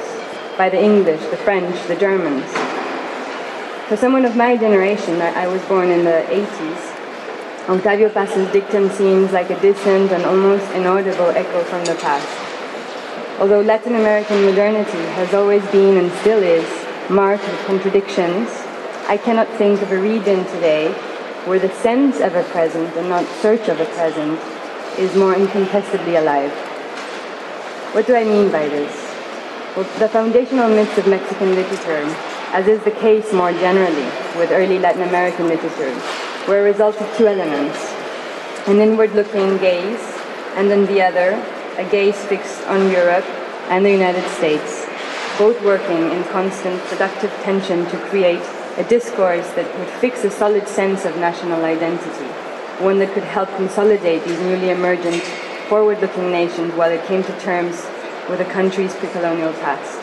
by 0.58 0.70
the 0.70 0.82
English, 0.82 1.22
the 1.32 1.38
French, 1.38 1.76
the 1.88 1.96
Germans. 1.96 2.50
For 3.88 3.98
someone 3.98 4.26
of 4.26 4.36
my 4.36 4.58
generation, 4.58 5.22
I 5.22 5.48
was 5.48 5.62
born 5.64 5.90
in 5.90 6.04
the 6.04 6.26
80s, 6.30 6.98
Octavio 7.70 8.08
Paz's 8.08 8.50
dictum 8.54 8.90
seems 8.90 9.34
like 9.34 9.50
a 9.50 9.60
distant 9.60 10.14
and 10.14 10.24
almost 10.24 10.72
inaudible 10.72 11.28
echo 11.32 11.62
from 11.66 11.84
the 11.84 11.96
past. 11.96 13.42
Although 13.42 13.60
Latin 13.60 13.96
American 13.96 14.46
modernity 14.46 15.04
has 15.20 15.34
always 15.34 15.62
been 15.68 15.98
and 15.98 16.10
still 16.22 16.42
is 16.42 16.64
marked 17.10 17.44
with 17.44 17.60
contradictions, 17.66 18.48
I 19.08 19.16
cannot 19.16 19.48
think 19.58 19.82
of 19.82 19.90
a 19.94 20.02
region 20.02 20.44
today 20.52 20.92
where 21.46 21.60
the 21.60 21.72
sense 21.76 22.20
of 22.20 22.36
a 22.36 22.44
present 22.44 22.94
and 22.98 23.08
not 23.08 23.26
search 23.42 23.70
of 23.70 23.80
a 23.80 23.86
present 23.86 24.38
is 25.00 25.16
more 25.16 25.34
incontestably 25.34 26.18
alive. 26.18 26.52
What 27.94 28.06
do 28.06 28.18
I 28.18 28.26
mean 28.26 28.52
by 28.52 28.68
this? 28.68 28.92
Well, 29.78 29.86
the 30.00 30.10
foundational 30.10 30.68
myths 30.68 30.98
of 30.98 31.08
Mexican 31.08 31.56
literature, 31.56 32.04
as 32.52 32.68
is 32.68 32.84
the 32.84 32.92
case 32.92 33.32
more 33.32 33.54
generally 33.54 34.10
with 34.38 34.52
early 34.52 34.78
Latin 34.78 35.04
American 35.04 35.48
literature, 35.48 35.96
were 36.46 36.60
a 36.60 36.64
result 36.64 37.00
of 37.00 37.08
two 37.16 37.28
elements 37.28 37.80
an 38.68 38.82
inward 38.82 39.14
looking 39.16 39.58
gaze, 39.60 40.04
and 40.58 40.70
then 40.70 40.86
the 40.88 41.02
other, 41.02 41.32
a 41.78 41.90
gaze 41.90 42.18
fixed 42.26 42.62
on 42.68 42.92
Europe 42.92 43.24
and 43.70 43.86
the 43.86 43.90
United 43.90 44.28
States, 44.32 44.86
both 45.40 45.56
working 45.64 46.12
in 46.12 46.22
constant 46.26 46.78
productive 46.92 47.32
tension 47.44 47.86
to 47.86 47.98
create 48.10 48.44
a 48.78 48.84
discourse 48.84 49.50
that 49.54 49.80
would 49.80 49.90
fix 50.00 50.24
a 50.24 50.30
solid 50.30 50.68
sense 50.68 51.04
of 51.04 51.18
national 51.18 51.66
identity, 51.66 52.26
one 52.84 53.00
that 53.00 53.12
could 53.14 53.24
help 53.24 53.50
consolidate 53.56 54.24
these 54.24 54.40
newly 54.40 54.70
emergent, 54.70 55.22
forward 55.68 56.00
looking 56.00 56.32
nations 56.32 56.72
while 56.76 56.92
it 56.92 57.04
came 57.06 57.24
to 57.24 57.40
terms 57.40 57.86
with 58.30 58.40
a 58.40 58.46
country's 58.46 58.94
pre-colonial 58.96 59.52
past. 59.54 60.00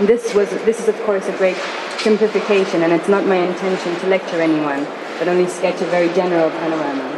This, 0.00 0.34
was, 0.34 0.50
this 0.66 0.80
is, 0.80 0.88
of 0.88 1.00
course, 1.02 1.26
a 1.28 1.36
great 1.38 1.56
simplification, 1.98 2.82
and 2.82 2.92
it's 2.92 3.08
not 3.08 3.24
my 3.24 3.36
intention 3.36 3.94
to 4.00 4.06
lecture 4.08 4.40
anyone, 4.40 4.84
but 5.18 5.28
only 5.28 5.46
sketch 5.46 5.80
a 5.80 5.86
very 5.86 6.12
general 6.14 6.50
panorama. 6.50 7.12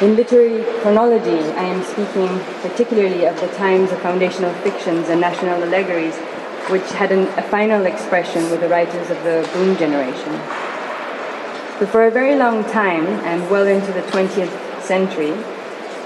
In 0.00 0.14
literary 0.14 0.62
chronology, 0.80 1.40
I 1.58 1.64
am 1.64 1.82
speaking 1.82 2.28
particularly 2.62 3.26
of 3.26 3.38
the 3.40 3.48
times 3.56 3.90
of 3.90 4.00
foundational 4.00 4.54
fictions 4.62 5.08
and 5.08 5.20
national 5.20 5.62
allegories, 5.64 6.16
which 6.70 6.90
had 6.92 7.10
an, 7.12 7.26
a 7.38 7.42
final 7.42 7.86
expression 7.86 8.50
with 8.50 8.60
the 8.60 8.68
writers 8.68 9.10
of 9.10 9.22
the 9.24 9.48
boom 9.54 9.76
generation. 9.76 10.32
But 11.78 11.88
for 11.88 12.06
a 12.06 12.10
very 12.10 12.36
long 12.36 12.64
time, 12.64 13.06
and 13.24 13.48
well 13.50 13.66
into 13.66 13.92
the 13.92 14.02
20th 14.02 14.82
century, 14.82 15.32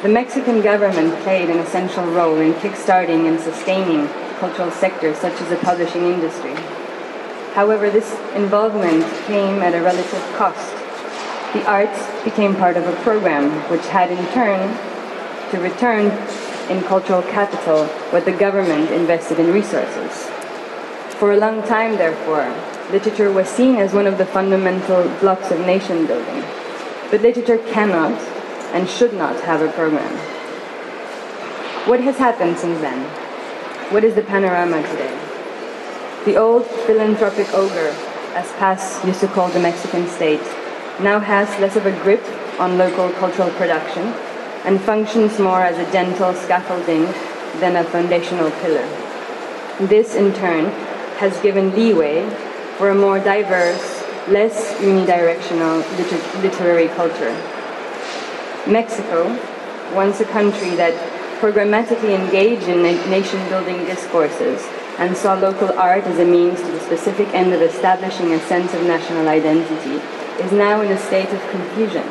the 0.02 0.08
Mexican 0.08 0.62
government 0.62 1.14
played 1.22 1.48
an 1.48 1.58
essential 1.58 2.04
role 2.06 2.38
in 2.38 2.54
kickstarting 2.54 3.28
and 3.28 3.40
sustaining 3.40 4.08
cultural 4.38 4.70
sectors 4.70 5.16
such 5.18 5.40
as 5.40 5.48
the 5.48 5.56
publishing 5.56 6.02
industry. 6.02 6.54
However, 7.54 7.90
this 7.90 8.10
involvement 8.34 9.04
came 9.26 9.62
at 9.62 9.74
a 9.74 9.80
relative 9.80 10.22
cost. 10.36 10.72
The 11.54 11.64
arts 11.66 12.00
became 12.24 12.56
part 12.56 12.76
of 12.76 12.86
a 12.86 12.96
program 13.02 13.50
which 13.70 13.86
had 13.86 14.10
in 14.10 14.24
turn 14.32 14.58
to 15.52 15.60
return 15.60 16.06
in 16.70 16.82
cultural 16.84 17.22
capital 17.22 17.86
what 18.10 18.24
the 18.24 18.32
government 18.32 18.90
invested 18.90 19.38
in 19.38 19.52
resources. 19.52 20.31
For 21.22 21.30
a 21.30 21.36
long 21.36 21.62
time, 21.68 21.98
therefore, 21.98 22.52
literature 22.90 23.30
was 23.30 23.46
seen 23.46 23.76
as 23.76 23.94
one 23.94 24.08
of 24.08 24.18
the 24.18 24.26
fundamental 24.26 25.04
blocks 25.20 25.52
of 25.52 25.60
nation 25.60 26.04
building. 26.04 26.42
But 27.12 27.22
literature 27.22 27.58
cannot 27.58 28.20
and 28.74 28.88
should 28.88 29.12
not 29.14 29.40
have 29.42 29.62
a 29.62 29.70
program. 29.70 30.12
What 31.86 32.00
has 32.00 32.18
happened 32.18 32.58
since 32.58 32.80
then? 32.80 33.04
What 33.92 34.02
is 34.02 34.16
the 34.16 34.22
panorama 34.22 34.82
today? 34.82 35.16
The 36.24 36.38
old 36.38 36.66
philanthropic 36.66 37.54
ogre, 37.54 37.94
as 38.34 38.50
Paz 38.54 39.00
used 39.06 39.20
to 39.20 39.28
call 39.28 39.48
the 39.50 39.60
Mexican 39.60 40.08
state, 40.08 40.42
now 40.98 41.20
has 41.20 41.48
less 41.60 41.76
of 41.76 41.86
a 41.86 41.96
grip 42.02 42.24
on 42.58 42.78
local 42.78 43.10
cultural 43.10 43.50
production 43.50 44.08
and 44.64 44.80
functions 44.80 45.38
more 45.38 45.62
as 45.62 45.78
a 45.78 45.92
gentle 45.92 46.34
scaffolding 46.34 47.04
than 47.60 47.76
a 47.76 47.84
foundational 47.84 48.50
pillar. 48.60 48.88
This, 49.78 50.16
in 50.16 50.34
turn, 50.34 50.72
has 51.22 51.40
given 51.40 51.70
leeway 51.76 52.28
for 52.78 52.90
a 52.90 52.94
more 52.96 53.20
diverse, 53.20 54.02
less 54.26 54.74
unidirectional 54.82 55.78
liter- 55.96 56.38
literary 56.42 56.88
culture. 56.98 57.30
Mexico, 58.66 59.30
once 59.94 60.18
a 60.18 60.24
country 60.24 60.74
that 60.74 60.94
programmatically 61.38 62.12
engaged 62.18 62.66
in 62.66 62.82
nation 63.08 63.38
building 63.48 63.78
discourses 63.84 64.60
and 64.98 65.16
saw 65.16 65.34
local 65.34 65.70
art 65.78 66.02
as 66.10 66.18
a 66.18 66.24
means 66.24 66.60
to 66.60 66.70
the 66.72 66.80
specific 66.80 67.28
end 67.32 67.52
of 67.52 67.62
establishing 67.62 68.32
a 68.32 68.40
sense 68.50 68.74
of 68.74 68.82
national 68.82 69.28
identity, 69.28 70.02
is 70.42 70.50
now 70.50 70.80
in 70.80 70.90
a 70.90 70.98
state 70.98 71.32
of 71.32 71.40
confusion, 71.50 72.06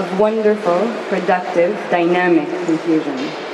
of 0.00 0.18
wonderful, 0.18 0.80
productive, 1.12 1.76
dynamic 1.90 2.48
confusion. 2.64 3.51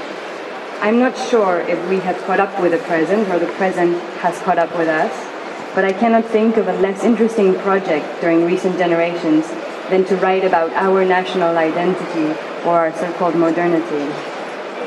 I'm 0.80 1.00
not 1.00 1.18
sure 1.18 1.58
if 1.58 1.88
we 1.88 1.98
have 2.00 2.16
caught 2.22 2.38
up 2.38 2.60
with 2.62 2.70
the 2.70 2.78
present 2.78 3.28
or 3.30 3.40
the 3.40 3.50
present 3.54 3.98
has 4.22 4.38
caught 4.42 4.58
up 4.58 4.70
with 4.78 4.86
us, 4.86 5.12
but 5.74 5.84
I 5.84 5.92
cannot 5.92 6.24
think 6.26 6.56
of 6.56 6.68
a 6.68 6.72
less 6.74 7.02
interesting 7.02 7.54
project 7.56 8.20
during 8.20 8.44
recent 8.44 8.78
generations 8.78 9.48
than 9.90 10.04
to 10.04 10.16
write 10.18 10.44
about 10.44 10.70
our 10.74 11.04
national 11.04 11.58
identity 11.58 12.38
or 12.64 12.78
our 12.78 12.96
so-called 12.96 13.34
modernity. 13.34 14.04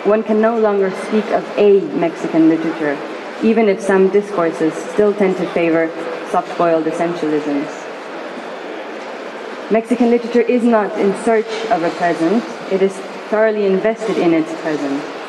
One 0.08 0.24
can 0.24 0.40
no 0.40 0.58
longer 0.58 0.92
speak 1.08 1.26
of 1.32 1.46
a 1.58 1.82
Mexican 1.98 2.48
literature, 2.48 2.98
even 3.44 3.68
if 3.68 3.82
some 3.82 4.10
discourses 4.12 4.74
still 4.94 5.14
tend 5.14 5.36
to 5.38 5.48
favor 5.48 5.92
soft-boiled 6.32 6.86
essentialisms. 6.86 7.70
Mexican 9.70 10.10
literature 10.10 10.42
is 10.42 10.64
not 10.64 10.98
in 10.98 11.14
search 11.26 11.52
of 11.70 11.84
a 11.84 11.90
present, 11.92 12.42
it 12.72 12.82
is 12.82 12.96
thoroughly 13.30 13.66
invested 13.66 14.18
in 14.18 14.34
its 14.34 14.54
present. 14.62 15.21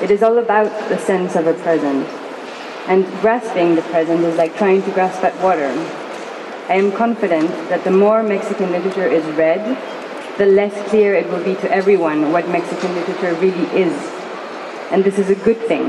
It 0.00 0.12
is 0.12 0.22
all 0.22 0.38
about 0.38 0.88
the 0.88 0.96
sense 0.96 1.34
of 1.34 1.48
a 1.48 1.54
present. 1.54 2.06
And 2.86 3.04
grasping 3.20 3.74
the 3.74 3.82
present 3.82 4.22
is 4.22 4.36
like 4.36 4.56
trying 4.56 4.82
to 4.82 4.90
grasp 4.92 5.24
at 5.24 5.34
water. 5.42 5.68
I 6.68 6.74
am 6.74 6.92
confident 6.92 7.50
that 7.68 7.82
the 7.82 7.90
more 7.90 8.22
Mexican 8.22 8.70
literature 8.70 9.08
is 9.08 9.24
read, 9.36 9.76
the 10.38 10.46
less 10.46 10.88
clear 10.88 11.14
it 11.14 11.28
will 11.30 11.42
be 11.42 11.56
to 11.56 11.70
everyone 11.72 12.30
what 12.30 12.48
Mexican 12.48 12.94
literature 12.94 13.34
really 13.40 13.66
is. 13.76 13.92
And 14.92 15.02
this 15.02 15.18
is 15.18 15.30
a 15.30 15.34
good 15.34 15.58
thing, 15.66 15.86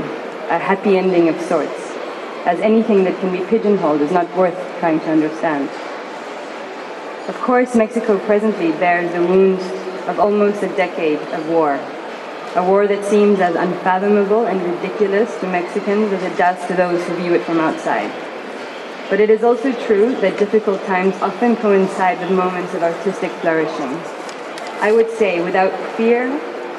a 0.50 0.58
happy 0.58 0.98
ending 0.98 1.28
of 1.28 1.40
sorts, 1.42 1.80
as 2.46 2.58
anything 2.58 3.04
that 3.04 3.18
can 3.20 3.30
be 3.30 3.44
pigeonholed 3.46 4.00
is 4.00 4.10
not 4.10 4.26
worth 4.36 4.58
trying 4.80 4.98
to 5.00 5.10
understand. 5.10 5.70
Of 7.28 7.36
course, 7.42 7.76
Mexico 7.76 8.18
presently 8.26 8.72
bears 8.72 9.12
the 9.12 9.22
wounds 9.24 9.62
of 10.08 10.18
almost 10.18 10.64
a 10.64 10.68
decade 10.74 11.20
of 11.32 11.48
war. 11.48 11.78
A 12.56 12.64
war 12.64 12.88
that 12.88 13.04
seems 13.04 13.38
as 13.38 13.54
unfathomable 13.54 14.46
and 14.46 14.60
ridiculous 14.60 15.38
to 15.38 15.46
Mexicans 15.46 16.12
as 16.12 16.22
it 16.24 16.36
does 16.36 16.58
to 16.66 16.74
those 16.74 17.00
who 17.06 17.14
view 17.14 17.34
it 17.34 17.44
from 17.44 17.60
outside. 17.60 18.10
But 19.08 19.20
it 19.20 19.30
is 19.30 19.44
also 19.44 19.70
true 19.86 20.16
that 20.16 20.36
difficult 20.36 20.84
times 20.84 21.14
often 21.22 21.54
coincide 21.54 22.18
with 22.18 22.32
moments 22.32 22.74
of 22.74 22.82
artistic 22.82 23.30
flourishing. 23.42 23.94
I 24.80 24.90
would 24.90 25.10
say, 25.10 25.40
without 25.44 25.72
fear 25.96 26.26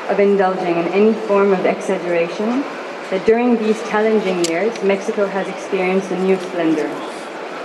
of 0.10 0.20
indulging 0.20 0.76
in 0.76 0.88
any 0.90 1.14
form 1.14 1.54
of 1.54 1.66
exaggeration, 1.66 2.64
that 3.10 3.26
during 3.26 3.56
these 3.56 3.82
challenging 3.84 4.44
years, 4.52 4.74
Mexico 4.84 5.26
has 5.28 5.48
experienced 5.48 6.12
a 6.12 6.20
new 6.20 6.36
splendor 6.36 6.88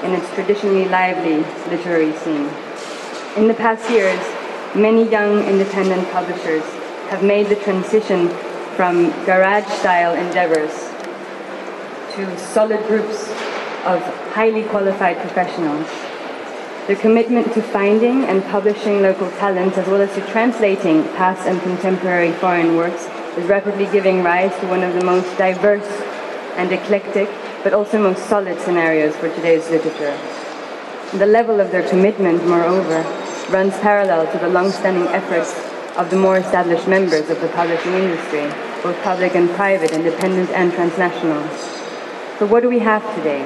in 0.04 0.12
its 0.12 0.32
traditionally 0.34 0.84
lively 0.84 1.38
literary 1.70 2.12
scene. 2.18 2.48
In 3.36 3.48
the 3.48 3.54
past 3.54 3.90
years, 3.90 4.20
many 4.76 5.10
young 5.10 5.42
independent 5.44 6.08
publishers 6.10 6.62
have 7.10 7.22
made 7.22 7.46
the 7.46 7.56
transition 7.56 8.28
from 8.76 9.10
garage-style 9.24 10.14
endeavors 10.14 10.70
to 12.14 12.38
solid 12.38 12.84
groups 12.86 13.28
of 13.84 14.02
highly 14.32 14.64
qualified 14.64 15.16
professionals. 15.18 15.86
The 16.88 16.96
commitment 16.96 17.52
to 17.54 17.62
finding 17.62 18.24
and 18.24 18.44
publishing 18.44 19.02
local 19.02 19.30
talent 19.32 19.76
as 19.76 19.86
well 19.86 20.00
as 20.00 20.14
to 20.14 20.26
translating 20.32 21.04
past 21.14 21.46
and 21.46 21.60
contemporary 21.62 22.32
foreign 22.32 22.76
works 22.76 23.06
is 23.36 23.46
rapidly 23.48 23.86
giving 23.86 24.22
rise 24.22 24.54
to 24.60 24.66
one 24.66 24.82
of 24.82 24.94
the 24.94 25.04
most 25.04 25.36
diverse 25.36 25.88
and 26.56 26.72
eclectic 26.72 27.28
but 27.62 27.72
also 27.72 27.98
most 27.98 28.26
solid 28.26 28.60
scenarios 28.60 29.14
for 29.16 29.28
today's 29.34 29.68
literature. 29.70 30.16
The 31.18 31.26
level 31.26 31.60
of 31.60 31.70
their 31.70 31.88
commitment, 31.88 32.46
moreover, 32.46 33.02
runs 33.50 33.76
parallel 33.78 34.30
to 34.32 34.38
the 34.38 34.48
long-standing 34.48 35.06
efforts 35.08 35.52
of 35.96 36.10
the 36.10 36.16
more 36.16 36.36
established 36.36 36.86
members 36.86 37.30
of 37.30 37.40
the 37.40 37.48
publishing 37.48 37.94
industry, 37.94 38.46
both 38.82 38.96
public 39.02 39.34
and 39.34 39.48
private, 39.50 39.92
independent 39.92 40.50
and 40.50 40.70
transnational. 40.72 41.42
So 42.38 42.46
what 42.46 42.62
do 42.62 42.68
we 42.68 42.78
have 42.80 43.02
today? 43.16 43.42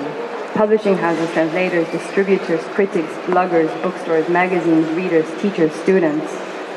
Publishing 0.54 0.96
houses, 0.96 1.30
translators, 1.32 1.88
distributors, 1.92 2.60
critics, 2.74 3.12
bloggers, 3.26 3.70
bookstores, 3.82 4.28
magazines, 4.28 4.88
readers, 4.96 5.26
teachers, 5.40 5.72
students. 5.72 6.32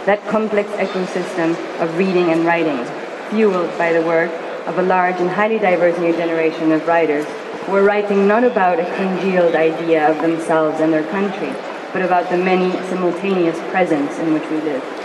That 0.06 0.24
complex 0.28 0.70
ecosystem 0.74 1.58
of 1.82 1.98
reading 1.98 2.30
and 2.30 2.46
writing, 2.46 2.86
fueled 3.32 3.76
by 3.78 3.94
the 3.94 4.06
work 4.06 4.32
of 4.68 4.78
a 4.78 4.84
large 4.84 5.16
and 5.16 5.30
highly 5.30 5.58
diverse 5.58 5.98
new 5.98 6.14
generation 6.14 6.72
of 6.72 6.86
writers 6.86 7.26
who 7.66 7.76
are 7.76 7.84
writing 7.84 8.28
not 8.28 8.44
about 8.44 8.80
a 8.80 8.86
congealed 8.96 9.56
idea 9.56 10.12
of 10.12 10.22
themselves 10.22 10.80
and 10.82 10.94
their 10.94 11.10
country, 11.10 11.52
but 11.94 12.04
about 12.04 12.30
the 12.30 12.38
many 12.38 12.72
simultaneous 12.90 13.58
presents 13.72 14.20
in 14.20 14.34
which 14.34 14.48
we 14.52 14.58
live. 14.62 15.03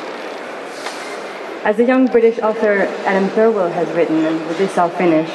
As 1.64 1.76
the 1.76 1.84
young 1.84 2.06
British 2.06 2.38
author 2.38 2.82
Adam 3.04 3.28
Thirlwell 3.30 3.72
has 3.72 3.88
written, 3.96 4.24
and 4.24 4.46
with 4.46 4.58
this 4.58 4.78
I'll 4.78 4.88
finish, 4.88 5.28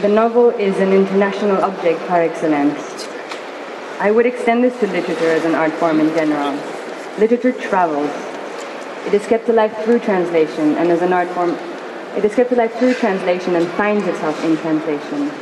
the 0.00 0.08
novel 0.08 0.50
is 0.50 0.78
an 0.78 0.92
international 0.92 1.62
object 1.64 1.98
par 2.06 2.22
excellence. 2.22 3.08
I 3.98 4.12
would 4.12 4.26
extend 4.26 4.62
this 4.62 4.78
to 4.78 4.86
literature 4.86 5.32
as 5.32 5.44
an 5.44 5.56
art 5.56 5.72
form 5.72 5.98
in 5.98 6.08
general. 6.14 6.52
Literature 7.18 7.52
travels. 7.52 8.10
It 9.06 9.12
is 9.12 9.26
kept 9.26 9.48
alive 9.48 9.76
through 9.84 9.98
translation, 9.98 10.76
and 10.76 10.88
as 10.90 11.02
an 11.02 11.12
art 11.12 11.28
form, 11.30 11.50
it 12.16 12.24
is 12.24 12.34
kept 12.36 12.52
alive 12.52 12.72
through 12.74 12.94
translation 12.94 13.56
and 13.56 13.66
finds 13.72 14.06
itself 14.06 14.42
in 14.44 14.56
translation. 14.58 15.32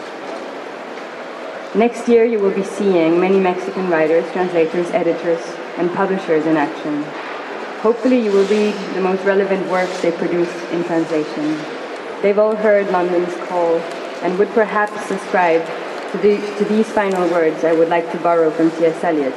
Next 1.78 2.08
year, 2.08 2.24
you 2.24 2.38
will 2.38 2.54
be 2.54 2.64
seeing 2.64 3.20
many 3.20 3.38
Mexican 3.38 3.90
writers, 3.90 4.24
translators, 4.32 4.88
editors, 4.90 5.44
and 5.76 5.92
publishers 5.92 6.46
in 6.46 6.56
action. 6.56 7.04
Hopefully 7.80 8.20
you 8.24 8.32
will 8.32 8.46
read 8.48 8.74
the 8.94 9.00
most 9.00 9.24
relevant 9.24 9.68
works 9.70 10.00
they 10.02 10.10
produce 10.10 10.52
in 10.72 10.82
translation. 10.82 11.56
They've 12.22 12.38
all 12.38 12.56
heard 12.56 12.90
London's 12.90 13.32
call 13.48 13.78
and 14.22 14.36
would 14.36 14.48
perhaps 14.48 15.06
subscribe 15.06 15.64
to, 16.10 16.18
the, 16.18 16.38
to 16.58 16.64
these 16.64 16.90
final 16.90 17.28
words 17.30 17.62
I 17.62 17.72
would 17.72 17.88
like 17.88 18.10
to 18.10 18.18
borrow 18.18 18.50
from 18.50 18.72
T.S. 18.72 19.04
Eliot. 19.04 19.34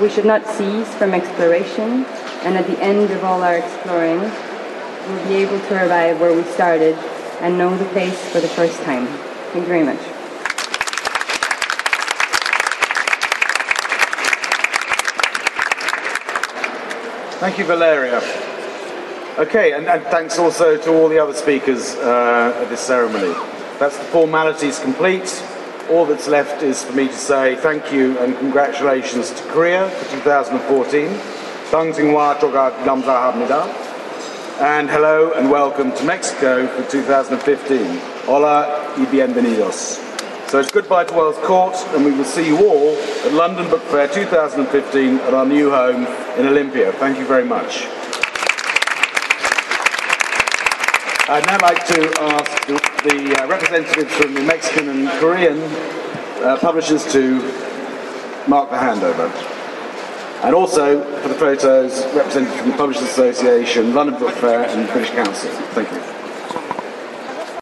We 0.00 0.10
should 0.10 0.24
not 0.24 0.46
cease 0.46 0.94
from 0.94 1.12
exploration, 1.12 2.04
and 2.44 2.56
at 2.56 2.68
the 2.68 2.78
end 2.80 3.10
of 3.10 3.24
all 3.24 3.42
our 3.42 3.56
exploring, 3.56 4.20
we'll 4.20 5.28
be 5.28 5.34
able 5.34 5.58
to 5.58 5.86
arrive 5.86 6.20
where 6.20 6.34
we 6.34 6.44
started 6.52 6.94
and 7.40 7.58
know 7.58 7.76
the 7.76 7.84
place 7.86 8.18
for 8.30 8.40
the 8.40 8.48
first 8.48 8.80
time. 8.82 9.06
Thank 9.52 9.64
you 9.64 9.66
very 9.66 9.82
much. 9.82 10.11
Thank 17.42 17.58
you, 17.58 17.64
Valeria. 17.64 18.18
Okay, 19.36 19.72
and, 19.72 19.88
and, 19.88 20.04
thanks 20.04 20.38
also 20.38 20.76
to 20.76 20.90
all 20.94 21.08
the 21.08 21.18
other 21.18 21.34
speakers 21.34 21.96
uh, 21.96 22.56
at 22.62 22.68
this 22.68 22.78
ceremony. 22.78 23.34
That's 23.80 23.98
the 23.98 24.04
formalities 24.04 24.78
complete. 24.78 25.42
All 25.90 26.06
that's 26.06 26.28
left 26.28 26.62
is 26.62 26.84
for 26.84 26.92
me 26.92 27.08
to 27.08 27.12
say 27.12 27.56
thank 27.56 27.92
you 27.92 28.16
and 28.18 28.36
congratulations 28.38 29.32
to 29.32 29.42
Korea 29.48 29.90
for 29.90 30.08
2014. 30.18 31.08
And 34.60 34.88
hello 34.88 35.32
and 35.32 35.50
welcome 35.50 35.90
to 35.96 36.04
Mexico 36.04 36.68
for 36.68 36.88
2015. 36.88 37.98
Hola 38.24 38.94
y 38.96 39.04
bienvenidos. 39.06 40.11
So 40.52 40.58
it's 40.58 40.70
goodbye 40.70 41.04
to 41.04 41.14
Earls 41.18 41.38
Court, 41.46 41.74
and 41.94 42.04
we 42.04 42.12
will 42.12 42.26
see 42.26 42.46
you 42.46 42.58
all 42.58 42.94
at 42.94 43.32
London 43.32 43.70
Book 43.70 43.80
Fair 43.84 44.06
2015 44.06 45.16
at 45.20 45.32
our 45.32 45.46
new 45.46 45.70
home 45.70 46.04
in 46.38 46.46
Olympia. 46.46 46.92
Thank 46.92 47.18
you 47.18 47.24
very 47.24 47.46
much. 47.46 47.86
I'd 51.30 51.42
now 51.46 51.58
like 51.62 51.86
to 51.86 52.22
ask 52.34 52.66
the, 52.66 53.34
uh, 53.40 53.48
representatives 53.48 54.12
from 54.14 54.34
the 54.34 54.42
Mexican 54.42 54.90
and 54.90 55.08
Korean 55.20 55.58
uh, 56.44 56.58
publishers 56.60 57.10
to 57.12 57.38
mark 58.46 58.68
the 58.68 58.76
handover. 58.76 59.32
And 60.44 60.54
also, 60.54 61.02
for 61.22 61.28
the 61.28 61.34
photos, 61.34 62.04
representatives 62.14 62.60
from 62.60 62.72
the 62.72 62.76
Publishers 62.76 63.04
Association, 63.04 63.94
London 63.94 64.18
Book 64.18 64.34
Fair 64.34 64.68
and 64.68 64.86
British 64.90 65.12
Council. 65.12 65.50
Thank 65.72 65.90
you. 65.92 66.11